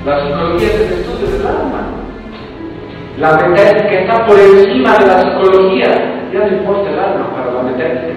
[0.04, 1.86] La psicología es el estudio del alma.
[3.18, 5.88] La metálica está por encima de la psicología.
[6.32, 8.14] Ya no importa el alma para la metálica.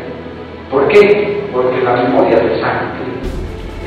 [0.72, 1.43] ¿Por qué?
[1.53, 3.10] Porque la memoria de sangre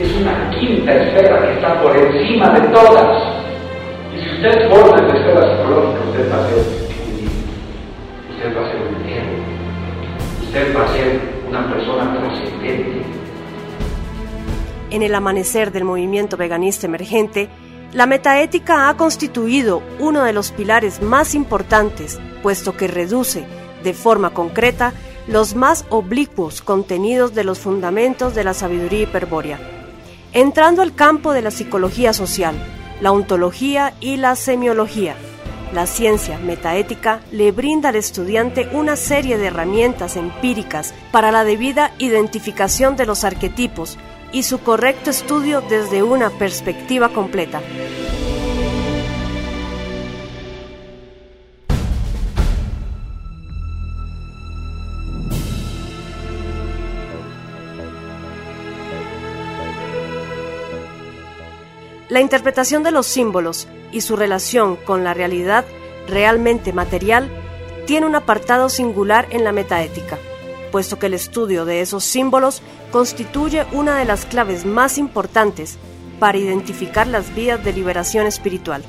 [0.01, 3.23] es una quinta esfera que está por encima de todas
[4.43, 6.59] usted forma de esfera psicológica, usted va a ser
[8.31, 8.95] usted va a ser un
[10.43, 11.32] usted va a ser
[14.91, 17.49] En el amanecer del movimiento veganista emergente,
[17.93, 23.45] la metaética ha constituido uno de los pilares más importantes, puesto que reduce,
[23.83, 24.95] de forma concreta,
[25.27, 29.59] los más oblicuos contenidos de los fundamentos de la sabiduría hiperbórea.
[30.33, 32.55] Entrando al campo de la psicología social,
[33.03, 35.17] la ontología y la semiología.
[35.73, 41.93] La ciencia metaética le brinda al estudiante una serie de herramientas empíricas para la debida
[41.99, 43.97] identificación de los arquetipos
[44.33, 47.63] y su correcto estudio desde una perspectiva completa.
[62.13, 65.65] La interpretación de los símbolos y su relación con la realidad
[66.07, 67.31] realmente material
[67.87, 70.19] tiene un apartado singular en la metaética,
[70.71, 72.61] puesto que el estudio de esos símbolos
[72.91, 75.79] constituye una de las claves más importantes
[76.21, 78.85] para identificar las vías de liberación espiritual.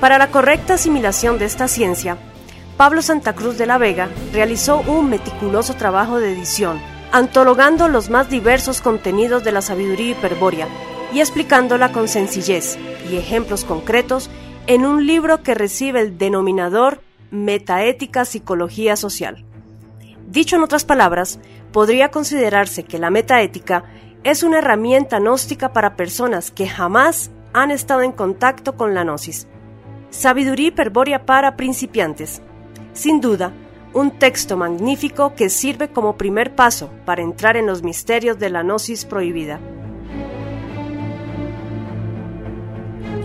[0.00, 2.18] Para la correcta asimilación de esta ciencia,
[2.76, 6.80] Pablo Santa Cruz de la Vega realizó un meticuloso trabajo de edición,
[7.12, 10.66] antologando los más diversos contenidos de la sabiduría hiperbórea
[11.12, 12.78] y explicándola con sencillez
[13.10, 14.30] y ejemplos concretos
[14.66, 17.00] en un libro que recibe el denominador
[17.30, 19.44] Metaética Psicología Social.
[20.28, 21.40] Dicho en otras palabras,
[21.72, 23.84] podría considerarse que la metaética
[24.22, 29.48] es una herramienta gnóstica para personas que jamás han estado en contacto con la gnosis.
[30.10, 32.42] Sabiduría hiperbórea para principiantes.
[32.92, 33.52] Sin duda,
[33.92, 38.62] un texto magnífico que sirve como primer paso para entrar en los misterios de la
[38.62, 39.58] gnosis prohibida.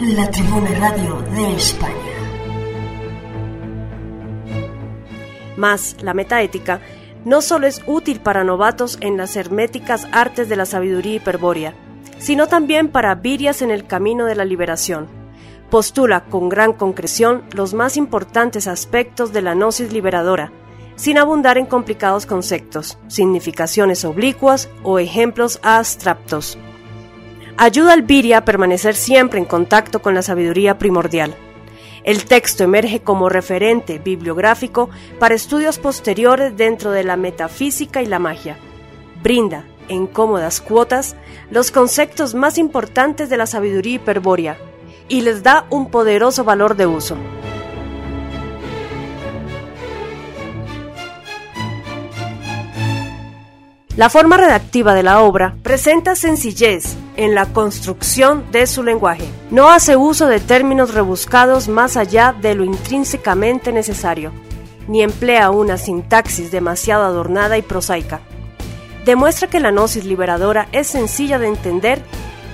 [0.02, 1.94] La Tribuna Radio de España.
[5.56, 6.82] Más, la metaética
[7.24, 11.74] no solo es útil para novatos en las herméticas artes de la sabiduría hiperbórea,
[12.18, 15.08] sino también para virias en el camino de la liberación.
[15.70, 20.52] Postula con gran concreción los más importantes aspectos de la gnosis liberadora,
[20.98, 26.58] sin abundar en complicados conceptos, significaciones oblicuas o ejemplos abstractos.
[27.58, 31.36] Ayuda al viria a permanecer siempre en contacto con la sabiduría primordial.
[32.04, 34.90] El texto emerge como referente bibliográfico
[35.20, 38.58] para estudios posteriores dentro de la metafísica y la magia.
[39.24, 41.16] Brinda, en cómodas cuotas,
[41.50, 44.58] los conceptos más importantes de la sabiduría hiperbórea
[45.08, 47.16] y les da un poderoso valor de uso.
[53.98, 59.24] La forma redactiva de la obra presenta sencillez en la construcción de su lenguaje.
[59.52, 64.34] No hace uso de términos rebuscados más allá de lo intrínsecamente necesario,
[64.90, 68.20] ni emplea una sintaxis demasiado adornada y prosaica.
[69.06, 72.02] Demuestra que la gnosis liberadora es sencilla de entender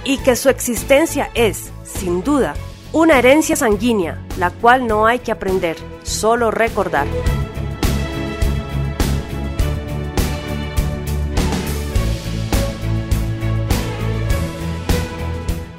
[0.03, 2.53] y que su existencia es, sin duda,
[2.93, 7.07] una herencia sanguínea, la cual no hay que aprender, solo recordar.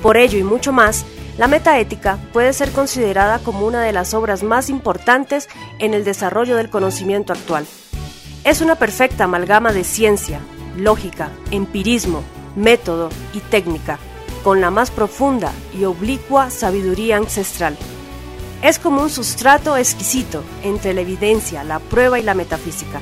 [0.03, 1.05] Por ello y mucho más,
[1.38, 5.48] la metaética puede ser considerada como una de las obras más importantes
[5.78, 7.66] en el desarrollo del conocimiento actual.
[8.44, 10.40] Es una perfecta amalgama de ciencia,
[10.76, 12.22] lógica, empirismo,
[12.57, 13.98] método y técnica,
[14.42, 17.76] con la más profunda y oblicua sabiduría ancestral.
[18.61, 23.00] Es como un sustrato exquisito entre la evidencia, la prueba y la metafísica.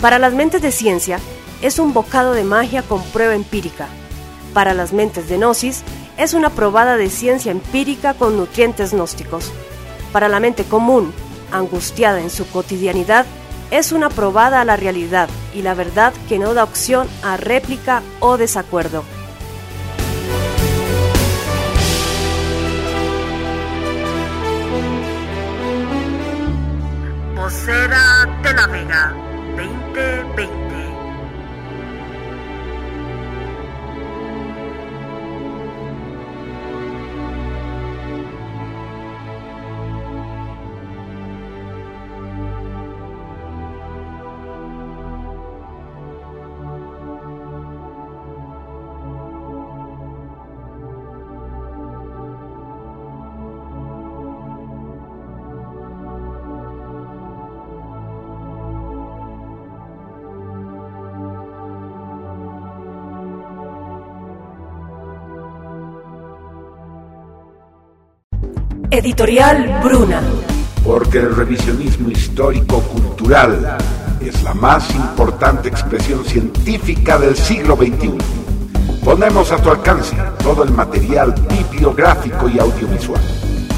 [0.00, 1.18] Para las mentes de ciencia,
[1.60, 3.86] es un bocado de magia con prueba empírica.
[4.52, 5.82] Para las mentes de gnosis,
[6.16, 9.52] es una probada de ciencia empírica con nutrientes gnósticos.
[10.12, 11.12] Para la mente común,
[11.50, 13.26] angustiada en su cotidianidad,
[13.70, 18.02] es una probada a la realidad y la verdad que no da opción a réplica
[18.20, 19.02] o desacuerdo.
[27.34, 29.14] Vocera de la Vega
[29.56, 30.71] 2020
[68.92, 70.20] Editorial Bruna.
[70.84, 73.78] Porque el revisionismo histórico-cultural
[74.20, 78.18] es la más importante expresión científica del siglo XXI.
[79.02, 83.22] Ponemos a tu alcance todo el material bibliográfico y audiovisual.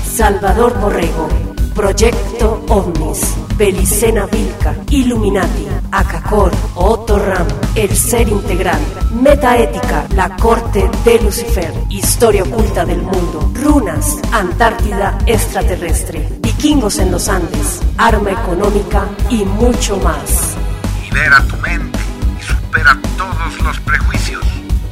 [0.04, 1.28] Salvador Borrego,
[1.76, 7.46] Proyecto OVNIS, Belicena Vilca, Illuminati, Acacor, Otto Ram,
[7.76, 8.80] El Ser Integral,
[9.12, 17.28] Metaética, La Corte de Lucifer, Historia Oculta del Mundo, Runas, Antártida Extraterrestre, Vikingos en los
[17.28, 20.57] Andes, Arma Económica y mucho más.
[21.05, 21.98] Libera tu mente
[22.40, 24.42] y supera todos los prejuicios.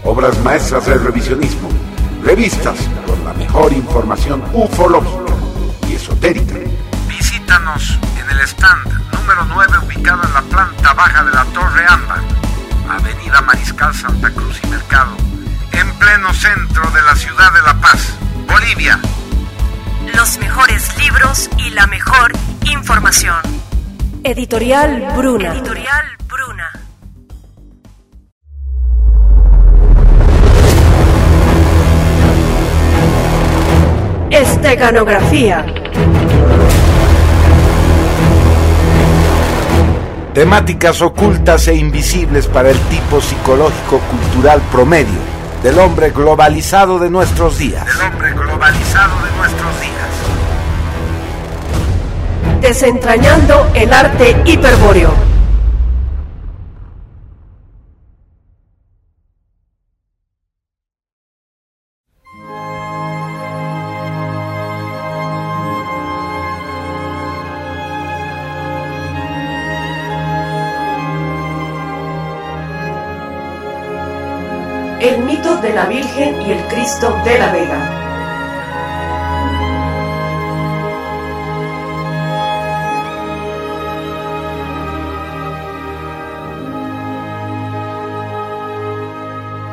[0.04, 1.68] Obras maestras del revisionismo.
[2.22, 5.34] Revistas con la mejor información ufológica
[5.88, 6.54] y esotérica.
[7.08, 7.98] Visítanos
[8.47, 12.20] stand número 9 ubicado en la planta baja de la Torre Ámbar,
[12.88, 15.16] Avenida Mariscal Santa Cruz y Mercado,
[15.72, 18.14] en pleno centro de la ciudad de La Paz,
[18.49, 18.99] Bolivia.
[20.14, 22.32] Los mejores libros y la mejor
[22.64, 23.36] información.
[24.24, 25.53] Editorial Bruna.
[25.53, 26.70] Editorial Bruna.
[34.30, 35.64] Esteganografía.
[40.34, 45.20] Temáticas ocultas e invisibles para el tipo psicológico cultural promedio
[45.62, 47.84] del hombre globalizado de nuestros días.
[47.84, 49.92] Del hombre globalizado de nuestros días.
[52.62, 55.31] Desentrañando el arte hiperbóreo.
[75.74, 77.98] La Virgen y el Cristo de la Vega.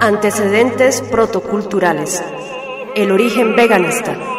[0.02, 2.24] Antecedentes protoculturales.
[2.96, 4.39] El origen veganista.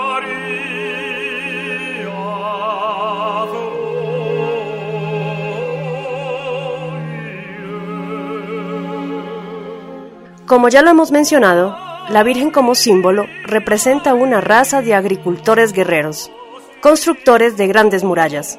[10.51, 11.79] Como ya lo hemos mencionado,
[12.09, 16.33] la Virgen como símbolo representa una raza de agricultores guerreros,
[16.81, 18.59] constructores de grandes murallas.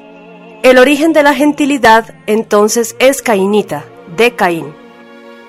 [0.62, 3.84] El origen de la gentilidad entonces es cainita,
[4.16, 4.74] de Caín.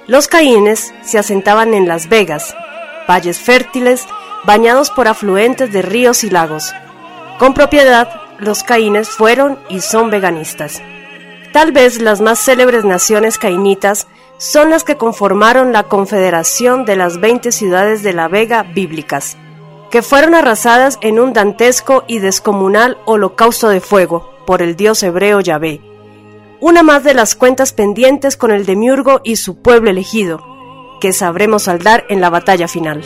[0.05, 2.53] Los caínes se asentaban en Las Vegas,
[3.07, 4.05] valles fértiles
[4.43, 6.73] bañados por afluentes de ríos y lagos.
[7.39, 10.81] Con propiedad, los caínes fueron y son veganistas.
[11.53, 14.07] Tal vez las más célebres naciones cainitas
[14.43, 19.37] son las que conformaron la Confederación de las 20 ciudades de la Vega bíblicas,
[19.89, 25.39] que fueron arrasadas en un dantesco y descomunal holocausto de fuego por el dios hebreo
[25.39, 25.79] Yahvé.
[26.59, 30.43] Una más de las cuentas pendientes con el demiurgo y su pueblo elegido,
[30.99, 33.01] que sabremos saldar en la batalla final.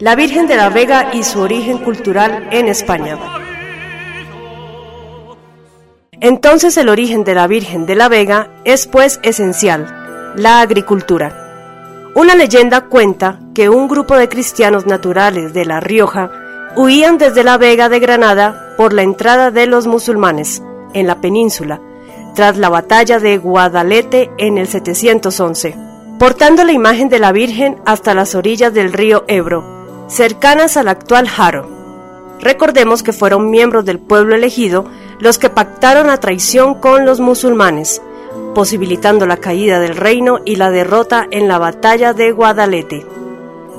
[0.00, 3.18] La Virgen de la Vega y su origen cultural en España.
[6.20, 12.12] Entonces el origen de la Virgen de la Vega es pues esencial, la agricultura.
[12.14, 16.30] Una leyenda cuenta que un grupo de cristianos naturales de La Rioja
[16.76, 20.62] huían desde la Vega de Granada por la entrada de los musulmanes
[20.94, 21.80] en la península,
[22.36, 25.74] tras la batalla de Guadalete en el 711,
[26.20, 29.77] portando la imagen de la Virgen hasta las orillas del río Ebro,
[30.08, 31.68] cercanas al actual Haro.
[32.40, 34.86] Recordemos que fueron miembros del pueblo elegido
[35.20, 38.00] los que pactaron la traición con los musulmanes,
[38.54, 43.06] posibilitando la caída del reino y la derrota en la batalla de Guadalete.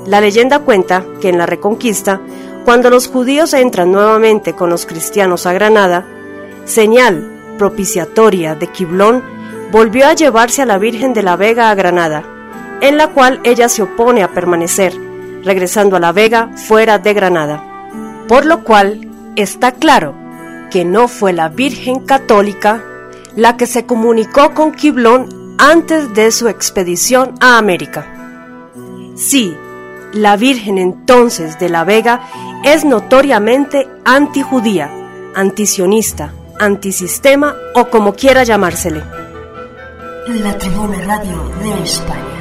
[0.06, 2.20] La leyenda cuenta que en la Reconquista,
[2.64, 6.06] cuando los judíos entran nuevamente con los cristianos a Granada,
[6.64, 9.22] señal propiciatoria de Quiblón
[9.72, 12.24] volvió a llevarse a la Virgen de la Vega a Granada,
[12.80, 15.09] en la cual ella se opone a permanecer,
[15.44, 17.62] regresando a La Vega fuera de Granada.
[18.28, 20.14] Por lo cual está claro
[20.70, 22.84] que no fue la Virgen Católica
[23.36, 28.06] la que se comunicó con Quiblón antes de su expedición a América.
[29.16, 29.56] Sí,
[30.12, 32.22] la Virgen entonces de la Vega
[32.64, 34.90] es notoriamente antijudía,
[35.34, 39.02] antisionista, antisistema o como quiera llamársele.
[40.28, 42.39] La Tribuna Radio de España.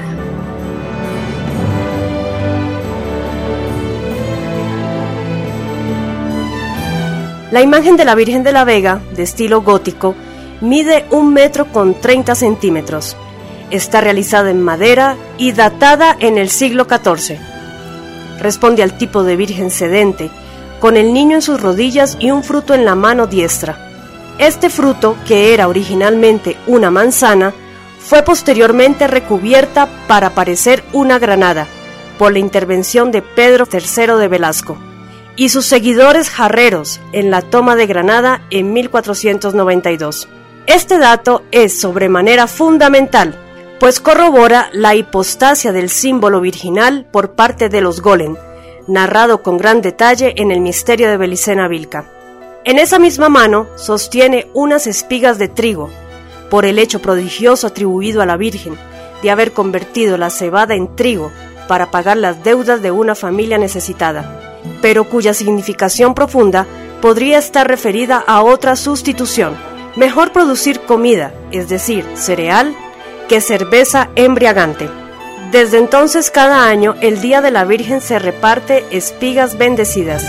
[7.52, 10.14] La imagen de la Virgen de la Vega, de estilo gótico,
[10.62, 13.18] mide un metro con 30 centímetros.
[13.72, 17.39] Está realizada en madera y datada en el siglo XIV.
[18.39, 20.30] Responde al tipo de Virgen sedente,
[20.80, 23.80] con el niño en sus rodillas y un fruto en la mano diestra.
[24.38, 27.52] Este fruto, que era originalmente una manzana,
[27.97, 31.66] fue posteriormente recubierta para parecer una granada,
[32.20, 34.78] por la intervención de Pedro III de Velasco
[35.36, 40.28] y sus seguidores jarreros en la toma de Granada en 1492.
[40.66, 43.36] Este dato es sobremanera fundamental,
[43.80, 48.36] pues corrobora la hipostasia del símbolo virginal por parte de los Golem,
[48.88, 52.06] narrado con gran detalle en el misterio de Belicena Vilca.
[52.66, 55.90] En esa misma mano sostiene unas espigas de trigo,
[56.50, 58.78] por el hecho prodigioso atribuido a la Virgen
[59.22, 61.32] de haber convertido la cebada en trigo
[61.68, 64.49] para pagar las deudas de una familia necesitada
[64.82, 66.68] pero cuya significación profunda
[67.01, 69.55] podría estar referida a otra sustitución.
[69.95, 72.76] Mejor producir comida, es decir, cereal,
[73.28, 74.89] que cerveza embriagante.
[75.51, 80.24] Desde entonces cada año el Día de la Virgen se reparte espigas bendecidas.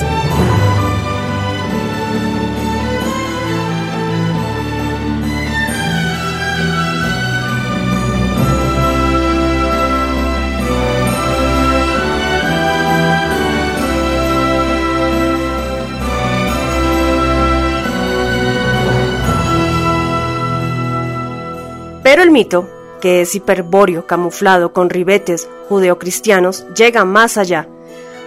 [22.21, 22.69] Pero el mito,
[23.01, 27.67] que es hiperbóreo camuflado con ribetes judeocristianos, llega más allá,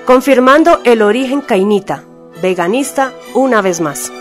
[0.08, 2.04] confirmando el origen cainita,
[2.42, 4.12] veganista una vez más.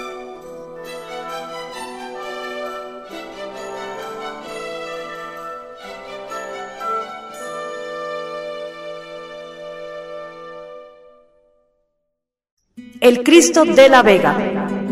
[13.01, 14.37] El Cristo de la Vega,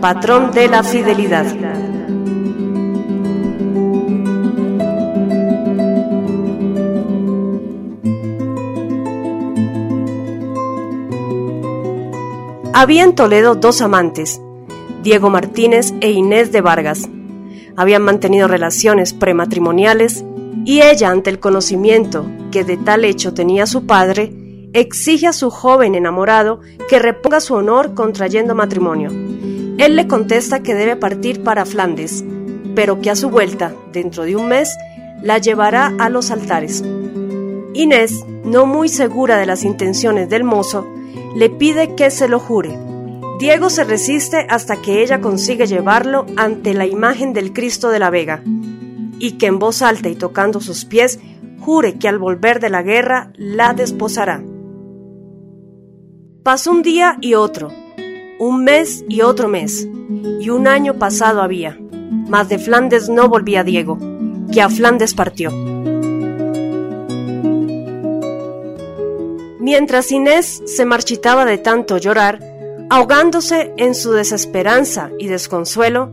[0.01, 1.90] patrón de la fidelidad.
[12.73, 14.41] Había en Toledo dos amantes,
[15.03, 17.09] Diego Martínez e Inés de Vargas.
[17.77, 20.25] Habían mantenido relaciones prematrimoniales
[20.65, 24.33] y ella, ante el conocimiento que de tal hecho tenía su padre,
[24.73, 29.11] exige a su joven enamorado que reponga su honor contrayendo matrimonio.
[29.79, 32.25] Él le contesta que debe partir para Flandes,
[32.77, 34.77] pero que a su vuelta, dentro de un mes,
[35.25, 36.85] la llevará a los altares.
[37.75, 40.87] Inés, no muy segura de las intenciones del mozo,
[41.35, 42.79] le pide que se lo jure.
[43.39, 48.11] Diego se resiste hasta que ella consigue llevarlo ante la imagen del Cristo de la
[48.11, 48.43] Vega,
[49.19, 51.21] y que en voz alta y tocando sus pies
[51.61, 54.43] jure que al volver de la guerra la desposará.
[56.43, 57.71] Pasó un día y otro,
[58.39, 59.87] un mes y otro mes,
[60.41, 61.79] y un año pasado había,
[62.29, 63.99] mas de Flandes no volvía Diego,
[64.53, 65.51] que a Flandes partió.
[69.61, 72.41] Mientras Inés se marchitaba de tanto llorar,
[72.89, 76.11] ahogándose en su desesperanza y desconsuelo,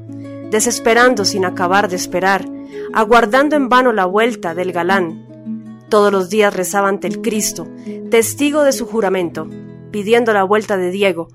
[0.52, 2.46] desesperando sin acabar de esperar,
[2.92, 5.26] aguardando en vano la vuelta del galán.
[5.88, 7.66] Todos los días rezaba ante el Cristo,
[8.12, 9.48] testigo de su juramento,
[9.92, 11.30] pidiendo la vuelta de Diego,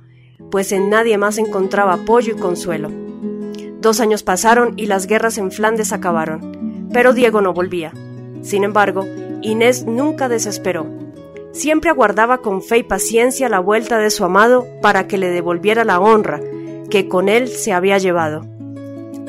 [0.50, 2.90] pues en nadie más encontraba apoyo y consuelo.
[3.80, 7.94] Dos años pasaron y las guerras en Flandes acabaron, pero Diego no volvía.
[8.42, 9.06] Sin embargo,
[9.40, 11.00] Inés nunca desesperó
[11.52, 15.84] siempre aguardaba con fe y paciencia la vuelta de su amado para que le devolviera
[15.84, 16.40] la honra
[16.90, 18.46] que con él se había llevado.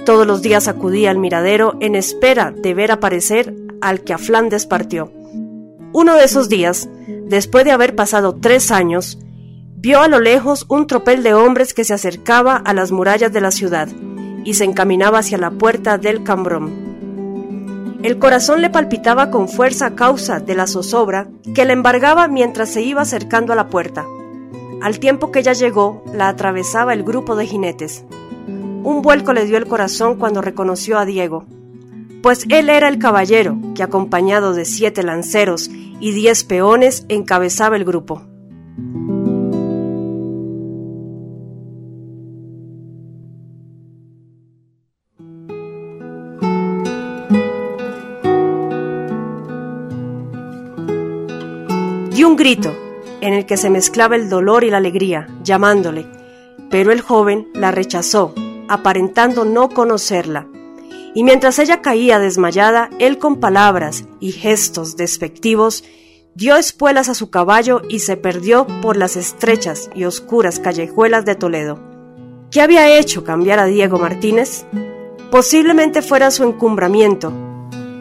[0.05, 4.65] Todos los días acudía al miradero en espera de ver aparecer al que a Flandes
[4.65, 5.11] partió.
[5.93, 6.89] Uno de esos días,
[7.27, 9.19] después de haber pasado tres años,
[9.75, 13.41] vio a lo lejos un tropel de hombres que se acercaba a las murallas de
[13.41, 13.87] la ciudad
[14.43, 16.92] y se encaminaba hacia la puerta del Cambrón.
[18.03, 22.69] El corazón le palpitaba con fuerza a causa de la zozobra que le embargaba mientras
[22.69, 24.05] se iba acercando a la puerta.
[24.81, 28.03] Al tiempo que ella llegó, la atravesaba el grupo de jinetes.
[28.83, 31.45] Un vuelco le dio el corazón cuando reconoció a Diego,
[32.23, 37.83] pues él era el caballero que, acompañado de siete lanceros y diez peones, encabezaba el
[37.83, 38.21] grupo.
[52.33, 52.75] Un grito,
[53.21, 56.07] en el que se mezclaba el dolor y la alegría, llamándole,
[56.71, 58.33] pero el joven la rechazó,
[58.67, 60.47] aparentando no conocerla.
[61.13, 65.83] Y mientras ella caía desmayada, él con palabras y gestos despectivos
[66.33, 71.35] dio espuelas a su caballo y se perdió por las estrechas y oscuras callejuelas de
[71.35, 71.79] Toledo.
[72.49, 74.65] ¿Qué había hecho cambiar a Diego Martínez?
[75.29, 77.31] Posiblemente fuera su encumbramiento,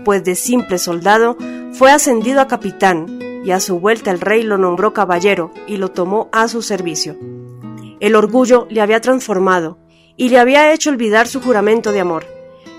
[0.07, 1.37] pues de simple soldado
[1.74, 5.90] fue ascendido a capitán y a su vuelta el rey lo nombró caballero y lo
[5.90, 7.16] tomó a su servicio.
[8.01, 9.78] El orgullo le había transformado
[10.16, 12.26] y le había hecho olvidar su juramento de amor,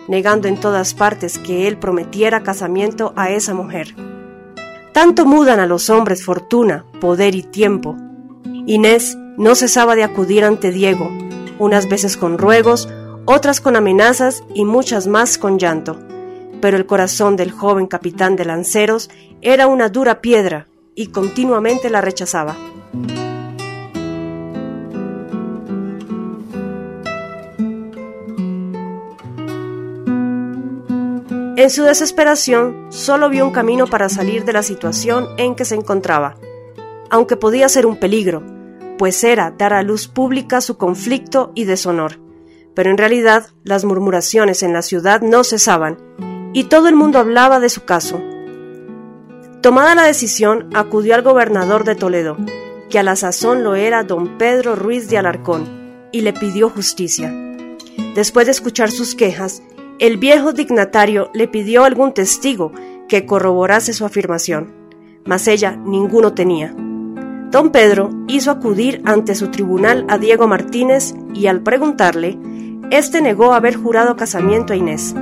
[0.08, 3.96] negando en todas partes que él prometiera casamiento a esa mujer.
[4.92, 7.98] Tanto mudan a los hombres fortuna, poder y tiempo.
[8.66, 11.12] Inés no cesaba de acudir ante Diego,
[11.58, 12.88] unas veces con ruegos,
[13.26, 15.98] otras con amenazas y muchas más con llanto
[16.64, 19.10] pero el corazón del joven capitán de lanceros
[19.42, 22.56] era una dura piedra y continuamente la rechazaba.
[31.58, 35.76] En su desesperación, solo vio un camino para salir de la situación en que se
[35.76, 36.38] encontraba,
[37.10, 38.42] aunque podía ser un peligro,
[38.98, 42.22] pues era dar a luz pública su conflicto y deshonor.
[42.74, 45.98] Pero en realidad las murmuraciones en la ciudad no cesaban,
[46.54, 48.22] y todo el mundo hablaba de su caso.
[49.62, 52.38] Tomada la decisión, acudió al gobernador de Toledo,
[52.90, 57.34] que a la sazón lo era don Pedro Ruiz de Alarcón, y le pidió justicia.
[58.14, 59.64] Después de escuchar sus quejas,
[60.00, 62.72] el viejo dignatario le pidió algún testigo
[63.08, 64.74] que corroborase su afirmación,
[65.26, 66.76] mas ella ninguno tenía.
[67.52, 72.38] Don Pedro hizo acudir ante su tribunal a Diego Martínez y al preguntarle,
[72.92, 75.16] éste negó haber jurado casamiento a Inés.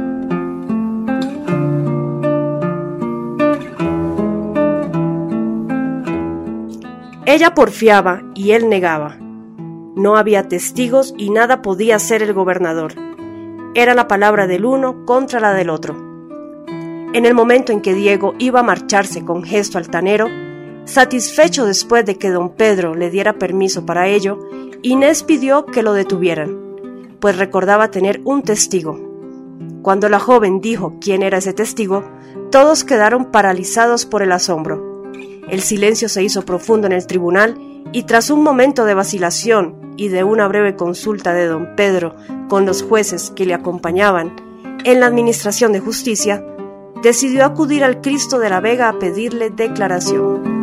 [7.31, 9.15] Ella porfiaba y él negaba.
[9.95, 12.93] No había testigos y nada podía hacer el gobernador.
[13.73, 15.95] Era la palabra del uno contra la del otro.
[17.13, 20.27] En el momento en que Diego iba a marcharse con gesto altanero,
[20.83, 24.37] satisfecho después de que don Pedro le diera permiso para ello,
[24.81, 26.57] Inés pidió que lo detuvieran,
[27.21, 28.99] pues recordaba tener un testigo.
[29.83, 32.03] Cuando la joven dijo quién era ese testigo,
[32.51, 34.90] todos quedaron paralizados por el asombro.
[35.51, 37.57] El silencio se hizo profundo en el tribunal
[37.91, 42.15] y tras un momento de vacilación y de una breve consulta de don Pedro
[42.47, 44.33] con los jueces que le acompañaban
[44.85, 46.41] en la Administración de Justicia,
[47.03, 50.61] decidió acudir al Cristo de la Vega a pedirle declaración.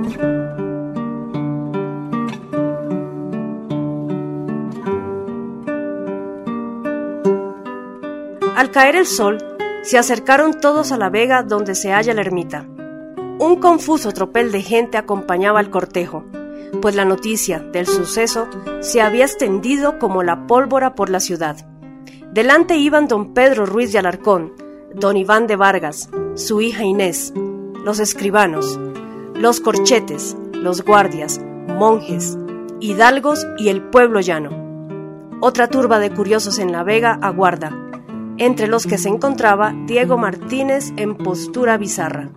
[8.57, 9.37] Al caer el sol,
[9.83, 12.67] se acercaron todos a la vega donde se halla la ermita.
[13.41, 16.25] Un confuso tropel de gente acompañaba al cortejo,
[16.83, 18.49] pues la noticia del suceso
[18.81, 21.57] se había extendido como la pólvora por la ciudad.
[22.33, 24.55] Delante iban don Pedro Ruiz de Alarcón,
[24.93, 27.33] don Iván de Vargas, su hija Inés,
[27.85, 28.79] los escribanos,
[29.35, 32.37] los corchetes, los guardias, monjes,
[32.81, 34.51] hidalgos y el pueblo llano.
[35.41, 37.71] Otra turba de curiosos en la vega aguarda,
[38.37, 42.31] entre los que se encontraba Diego Martínez en postura bizarra.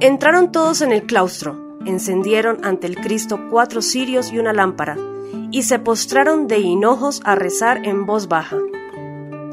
[0.00, 4.96] Entraron todos en el claustro, encendieron ante el Cristo cuatro cirios y una lámpara,
[5.50, 8.58] y se postraron de hinojos a rezar en voz baja.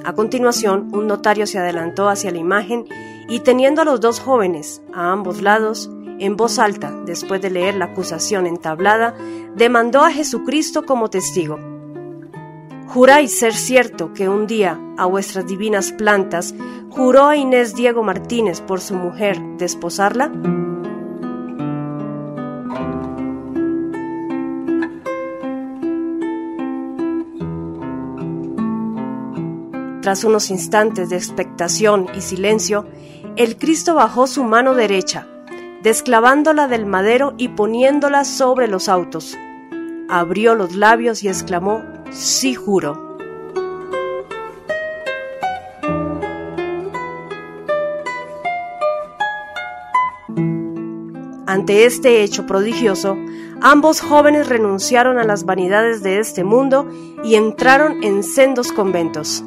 [0.04, 2.86] A continuación, un notario se adelantó hacia la imagen
[3.28, 5.89] y teniendo a los dos jóvenes a ambos lados,
[6.20, 9.16] en voz alta, después de leer la acusación entablada,
[9.56, 11.75] demandó a Jesucristo como testigo.
[12.96, 16.56] ¿Juráis ser cierto que un día a vuestras divinas plantas
[16.89, 20.32] juró a Inés Diego Martínez por su mujer desposarla?
[30.02, 32.88] Tras unos instantes de expectación y silencio,
[33.36, 35.28] el Cristo bajó su mano derecha,
[35.84, 39.38] desclavándola del madero y poniéndola sobre los autos.
[40.08, 43.18] Abrió los labios y exclamó, sí juro.
[51.47, 53.16] Ante este hecho prodigioso,
[53.62, 56.89] ambos jóvenes renunciaron a las vanidades de este mundo
[57.24, 59.43] y entraron en sendos conventos.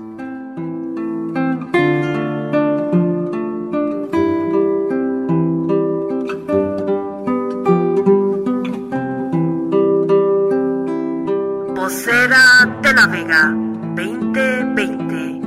[11.88, 12.12] José
[12.82, 13.50] de la Vega
[13.96, 15.37] 2020.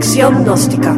[0.00, 0.96] Gnóstica.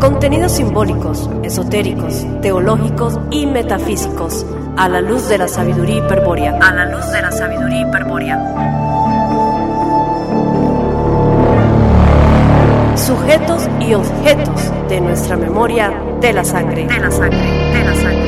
[0.00, 4.46] Contenidos simbólicos, esotéricos, teológicos y metafísicos
[4.76, 6.58] a la luz de la sabiduría hiperbórea.
[6.62, 8.38] A la luz de la sabiduría hiperbórea.
[12.96, 15.92] Sujetos y objetos de nuestra memoria.
[16.20, 18.25] De la sangre, de la sangre, de la sangre.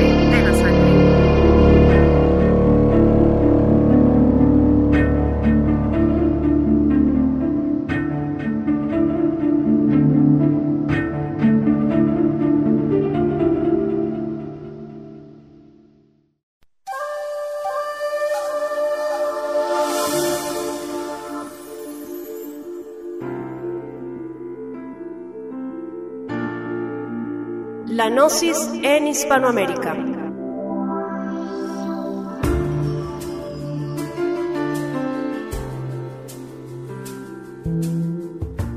[28.30, 29.96] En Hispanoamérica.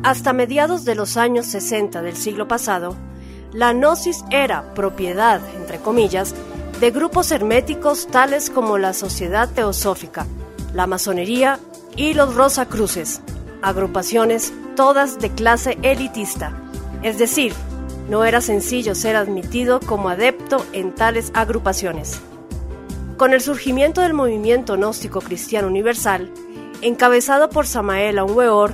[0.03, 2.95] Hasta mediados de los años 60 del siglo pasado,
[3.51, 6.33] la Gnosis era propiedad, entre comillas,
[6.79, 10.27] de grupos herméticos tales como la Sociedad Teosófica,
[10.73, 11.59] la Masonería
[11.97, 13.19] y los Rosacruces,
[13.61, 16.53] agrupaciones todas de clase elitista,
[17.03, 17.53] es decir,
[18.09, 22.19] no era sencillo ser admitido como adepto en tales agrupaciones.
[23.17, 26.31] Con el surgimiento del movimiento gnóstico cristiano universal,
[26.81, 28.73] encabezado por Samael Aunweor,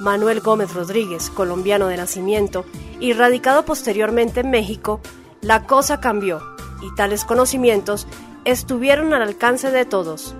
[0.00, 2.64] Manuel Gómez Rodríguez, colombiano de nacimiento
[3.00, 5.00] y radicado posteriormente en México,
[5.40, 6.40] la cosa cambió
[6.80, 8.06] y tales conocimientos
[8.44, 10.34] estuvieron al alcance de todos.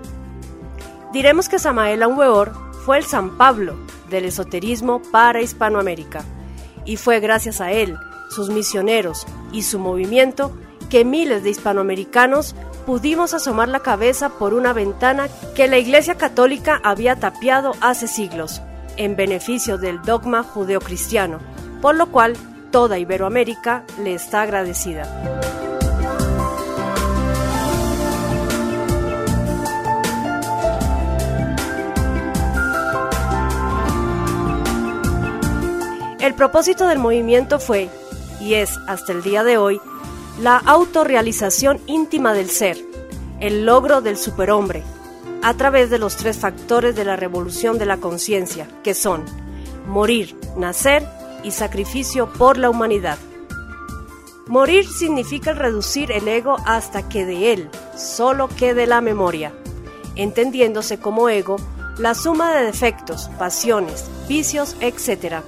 [1.11, 2.53] Diremos que Samael Aunweor
[2.85, 3.75] fue el San Pablo
[4.09, 6.23] del esoterismo para Hispanoamérica,
[6.85, 7.97] y fue gracias a él
[8.33, 10.51] sus misioneros y su movimiento
[10.89, 12.55] que miles de hispanoamericanos
[12.85, 18.61] pudimos asomar la cabeza por una ventana que la Iglesia Católica había tapiado hace siglos,
[18.97, 21.39] en beneficio del dogma judeocristiano,
[21.81, 22.35] por lo cual
[22.71, 25.07] toda Iberoamérica le está agradecida.
[36.19, 37.89] El propósito del movimiento fue
[38.43, 39.79] y es hasta el día de hoy
[40.39, 42.77] la autorrealización íntima del ser,
[43.39, 44.83] el logro del superhombre,
[45.41, 49.23] a través de los tres factores de la revolución de la conciencia, que son
[49.87, 51.07] morir, nacer
[51.43, 53.17] y sacrificio por la humanidad.
[54.47, 59.53] Morir significa reducir el ego hasta que de él solo quede la memoria,
[60.15, 61.55] entendiéndose como ego
[61.97, 65.43] la suma de defectos, pasiones, vicios, etc.,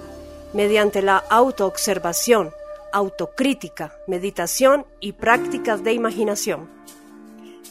[0.53, 2.51] mediante la autoobservación,
[2.95, 6.69] autocrítica, meditación y prácticas de imaginación.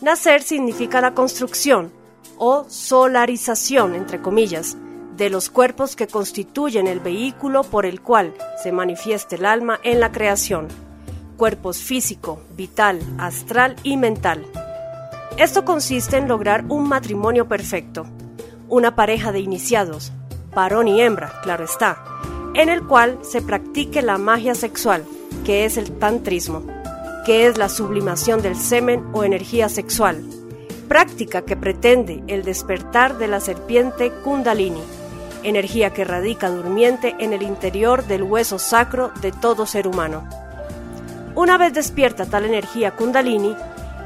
[0.03, 1.91] Nacer significa la construcción
[2.37, 4.77] o solarización, entre comillas,
[5.17, 9.99] de los cuerpos que constituyen el vehículo por el cual se manifiesta el alma en
[9.99, 10.69] la creación,
[11.39, 14.45] cuerpos físico, vital, astral y mental.
[15.39, 18.05] Esto consiste en lograr un matrimonio perfecto,
[18.69, 20.13] una pareja de iniciados,
[20.55, 22.05] varón y hembra, claro está,
[22.55, 25.05] en el cual se practique la magia sexual,
[25.45, 26.63] que es el tantrismo,
[27.27, 30.23] que es la sublimación del semen o energía sexual,
[30.89, 34.83] práctica que pretende el despertar de la serpiente kundalini,
[35.43, 40.27] energía que radica durmiente en el interior del hueso sacro de todo ser humano.
[41.35, 43.57] Una vez despierta tal energía kundalini,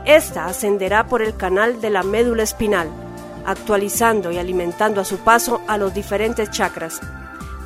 [0.07, 2.89] ésta ascenderá por el canal de la médula espinal,
[3.45, 7.01] actualizando y alimentando a su paso a los diferentes chakras,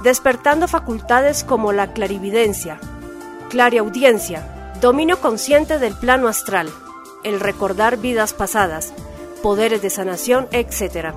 [0.02, 2.78] despertando facultades como la clarividencia,
[3.50, 6.68] clariaudiencia, dominio consciente del plano astral,
[7.22, 8.92] el recordar vidas pasadas,
[9.42, 11.14] poderes de sanación, etc.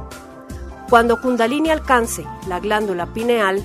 [0.90, 3.64] Cuando Kundalini alcance la glándula pineal,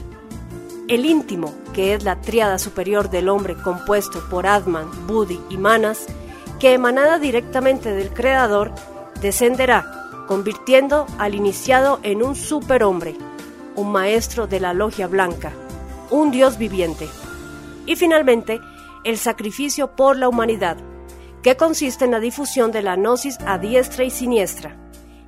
[0.88, 6.06] el íntimo, que es la triada superior del hombre compuesto por Atman, Buddhi y Manas,
[6.58, 8.72] que emanada directamente del Creador,
[9.20, 13.16] descenderá, convirtiendo al iniciado en un superhombre,
[13.76, 15.52] un maestro de la logia blanca,
[16.10, 17.08] un Dios viviente.
[17.86, 18.60] Y finalmente,
[19.04, 20.76] el sacrificio por la humanidad,
[21.42, 24.76] que consiste en la difusión de la gnosis a diestra y siniestra,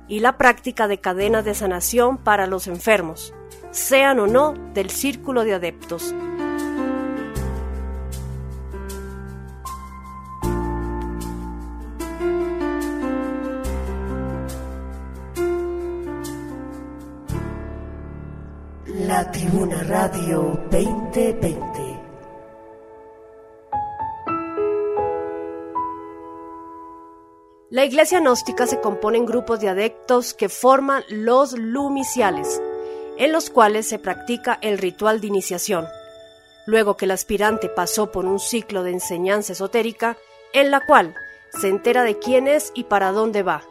[0.07, 3.33] y la práctica de cadenas de sanación para los enfermos,
[3.71, 6.13] sean o no del círculo de adeptos.
[19.13, 21.99] La Tribuna Radio 2020.
[27.69, 32.59] La iglesia gnóstica se compone en grupos de adeptos que forman los lumiciales,
[33.19, 35.85] en los cuales se practica el ritual de iniciación.
[36.65, 40.17] Luego que el aspirante pasó por un ciclo de enseñanza esotérica,
[40.53, 41.13] en la cual
[41.51, 43.61] se entera de quién es y para dónde va,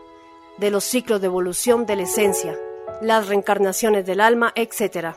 [0.59, 2.57] de los ciclos de evolución de la esencia,
[3.01, 5.17] las reencarnaciones del alma, etc.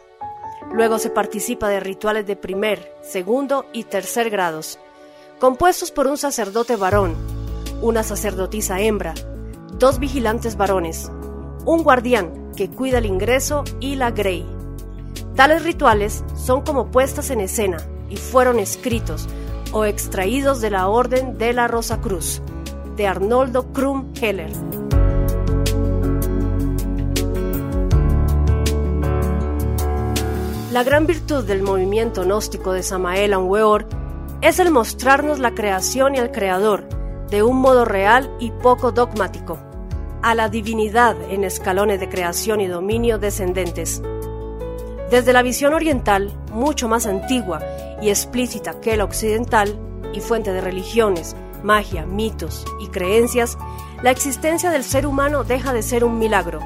[0.75, 4.77] Luego se participa de rituales de primer, segundo y tercer grados,
[5.39, 7.15] compuestos por un sacerdote varón,
[7.81, 9.13] una sacerdotisa hembra,
[9.79, 11.09] dos vigilantes varones,
[11.65, 14.45] un guardián que cuida el ingreso y la grey.
[15.33, 17.77] Tales rituales son como puestas en escena
[18.09, 19.27] y fueron escritos
[19.71, 22.41] o extraídos de la Orden de la Rosa Cruz,
[22.97, 24.51] de Arnoldo Krum Heller.
[30.75, 33.87] La gran virtud del movimiento gnóstico de Samael Weor
[34.41, 36.83] es el mostrarnos la creación y el creador
[37.29, 39.57] de un modo real y poco dogmático,
[40.21, 44.01] a la divinidad en escalones de creación y dominio descendentes.
[45.09, 47.61] Desde la visión oriental, mucho más antigua
[48.01, 49.79] y explícita que la occidental,
[50.11, 53.57] y fuente de religiones, magia, mitos y creencias,
[54.03, 56.59] la existencia del ser humano deja de ser un milagro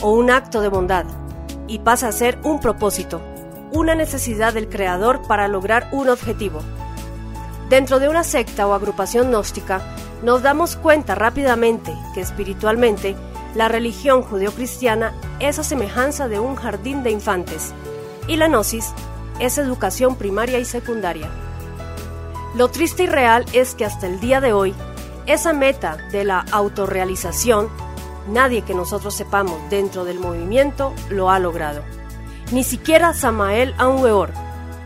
[0.00, 1.06] o un acto de bondad
[1.66, 3.20] y pasa a ser un propósito,
[3.72, 6.60] una necesidad del creador para lograr un objetivo.
[7.68, 9.82] Dentro de una secta o agrupación gnóstica,
[10.22, 13.14] nos damos cuenta rápidamente que espiritualmente
[13.54, 17.72] la religión judeocristiana es a semejanza de un jardín de infantes
[18.26, 18.92] y la gnosis
[19.38, 21.28] es educación primaria y secundaria.
[22.54, 24.74] Lo triste y real es que hasta el día de hoy,
[25.26, 27.68] esa meta de la autorrealización,
[28.28, 31.82] nadie que nosotros sepamos dentro del movimiento lo ha logrado.
[32.50, 34.30] Ni siquiera Samael Aunweor,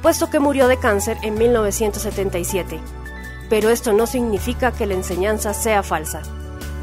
[0.03, 2.81] puesto que murió de cáncer en 1977.
[3.49, 6.23] Pero esto no significa que la enseñanza sea falsa.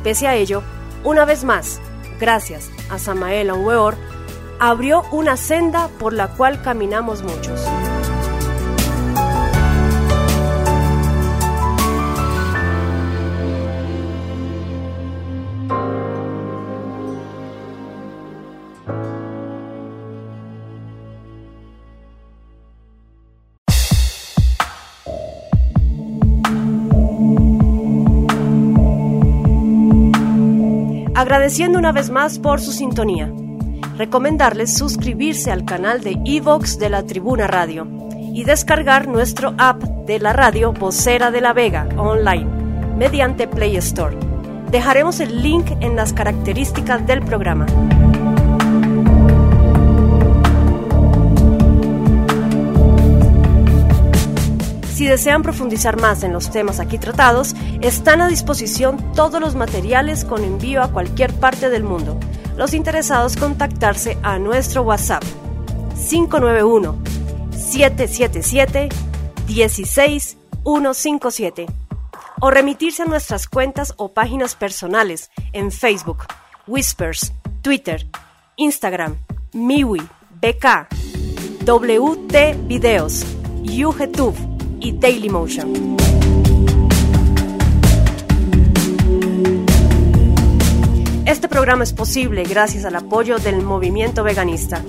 [0.04, 0.64] Pese a ello,
[1.04, 1.82] una vez más,
[2.20, 3.96] gracias a Samael Aunweor,
[4.60, 7.62] abrió una senda por la cual caminamos muchos.
[31.20, 33.30] Agradeciendo una vez más por su sintonía.
[33.98, 37.86] Recomendarles suscribirse al canal de Evox de la Tribuna Radio
[38.34, 42.48] y descargar nuestro app de la radio Vocera de la Vega online
[42.96, 44.16] mediante Play Store.
[44.72, 47.66] Dejaremos el link en las características del programa.
[55.00, 60.26] Si desean profundizar más en los temas aquí tratados, están a disposición todos los materiales
[60.26, 62.20] con envío a cualquier parte del mundo.
[62.58, 65.24] Los interesados contactarse a nuestro WhatsApp
[66.10, 67.02] 591
[67.52, 68.90] 777
[69.48, 71.68] 16157
[72.42, 76.26] o remitirse a nuestras cuentas o páginas personales en Facebook,
[76.68, 77.32] Whispers,
[77.62, 78.06] Twitter,
[78.58, 79.16] Instagram,
[79.54, 80.02] Miwi,
[80.42, 80.90] BK,
[81.64, 83.26] WT Videos,
[83.64, 85.98] YouTube y Dailymotion.
[91.26, 94.82] Este programa es posible gracias al apoyo del movimiento veganista,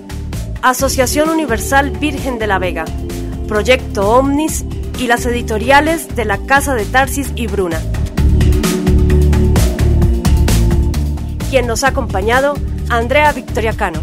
[0.63, 2.85] Asociación Universal Virgen de la Vega,
[3.47, 4.65] Proyecto Omnis
[4.99, 7.81] y las editoriales de la Casa de Tarsis y Bruna.
[11.51, 12.55] Quien nos ha acompañado,
[12.89, 14.01] Andrea Victoria Cano.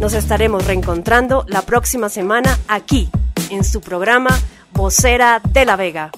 [0.00, 3.10] Nos estaremos reencontrando la próxima semana aquí,
[3.50, 4.30] en su programa
[4.72, 6.10] vocera de la Vega.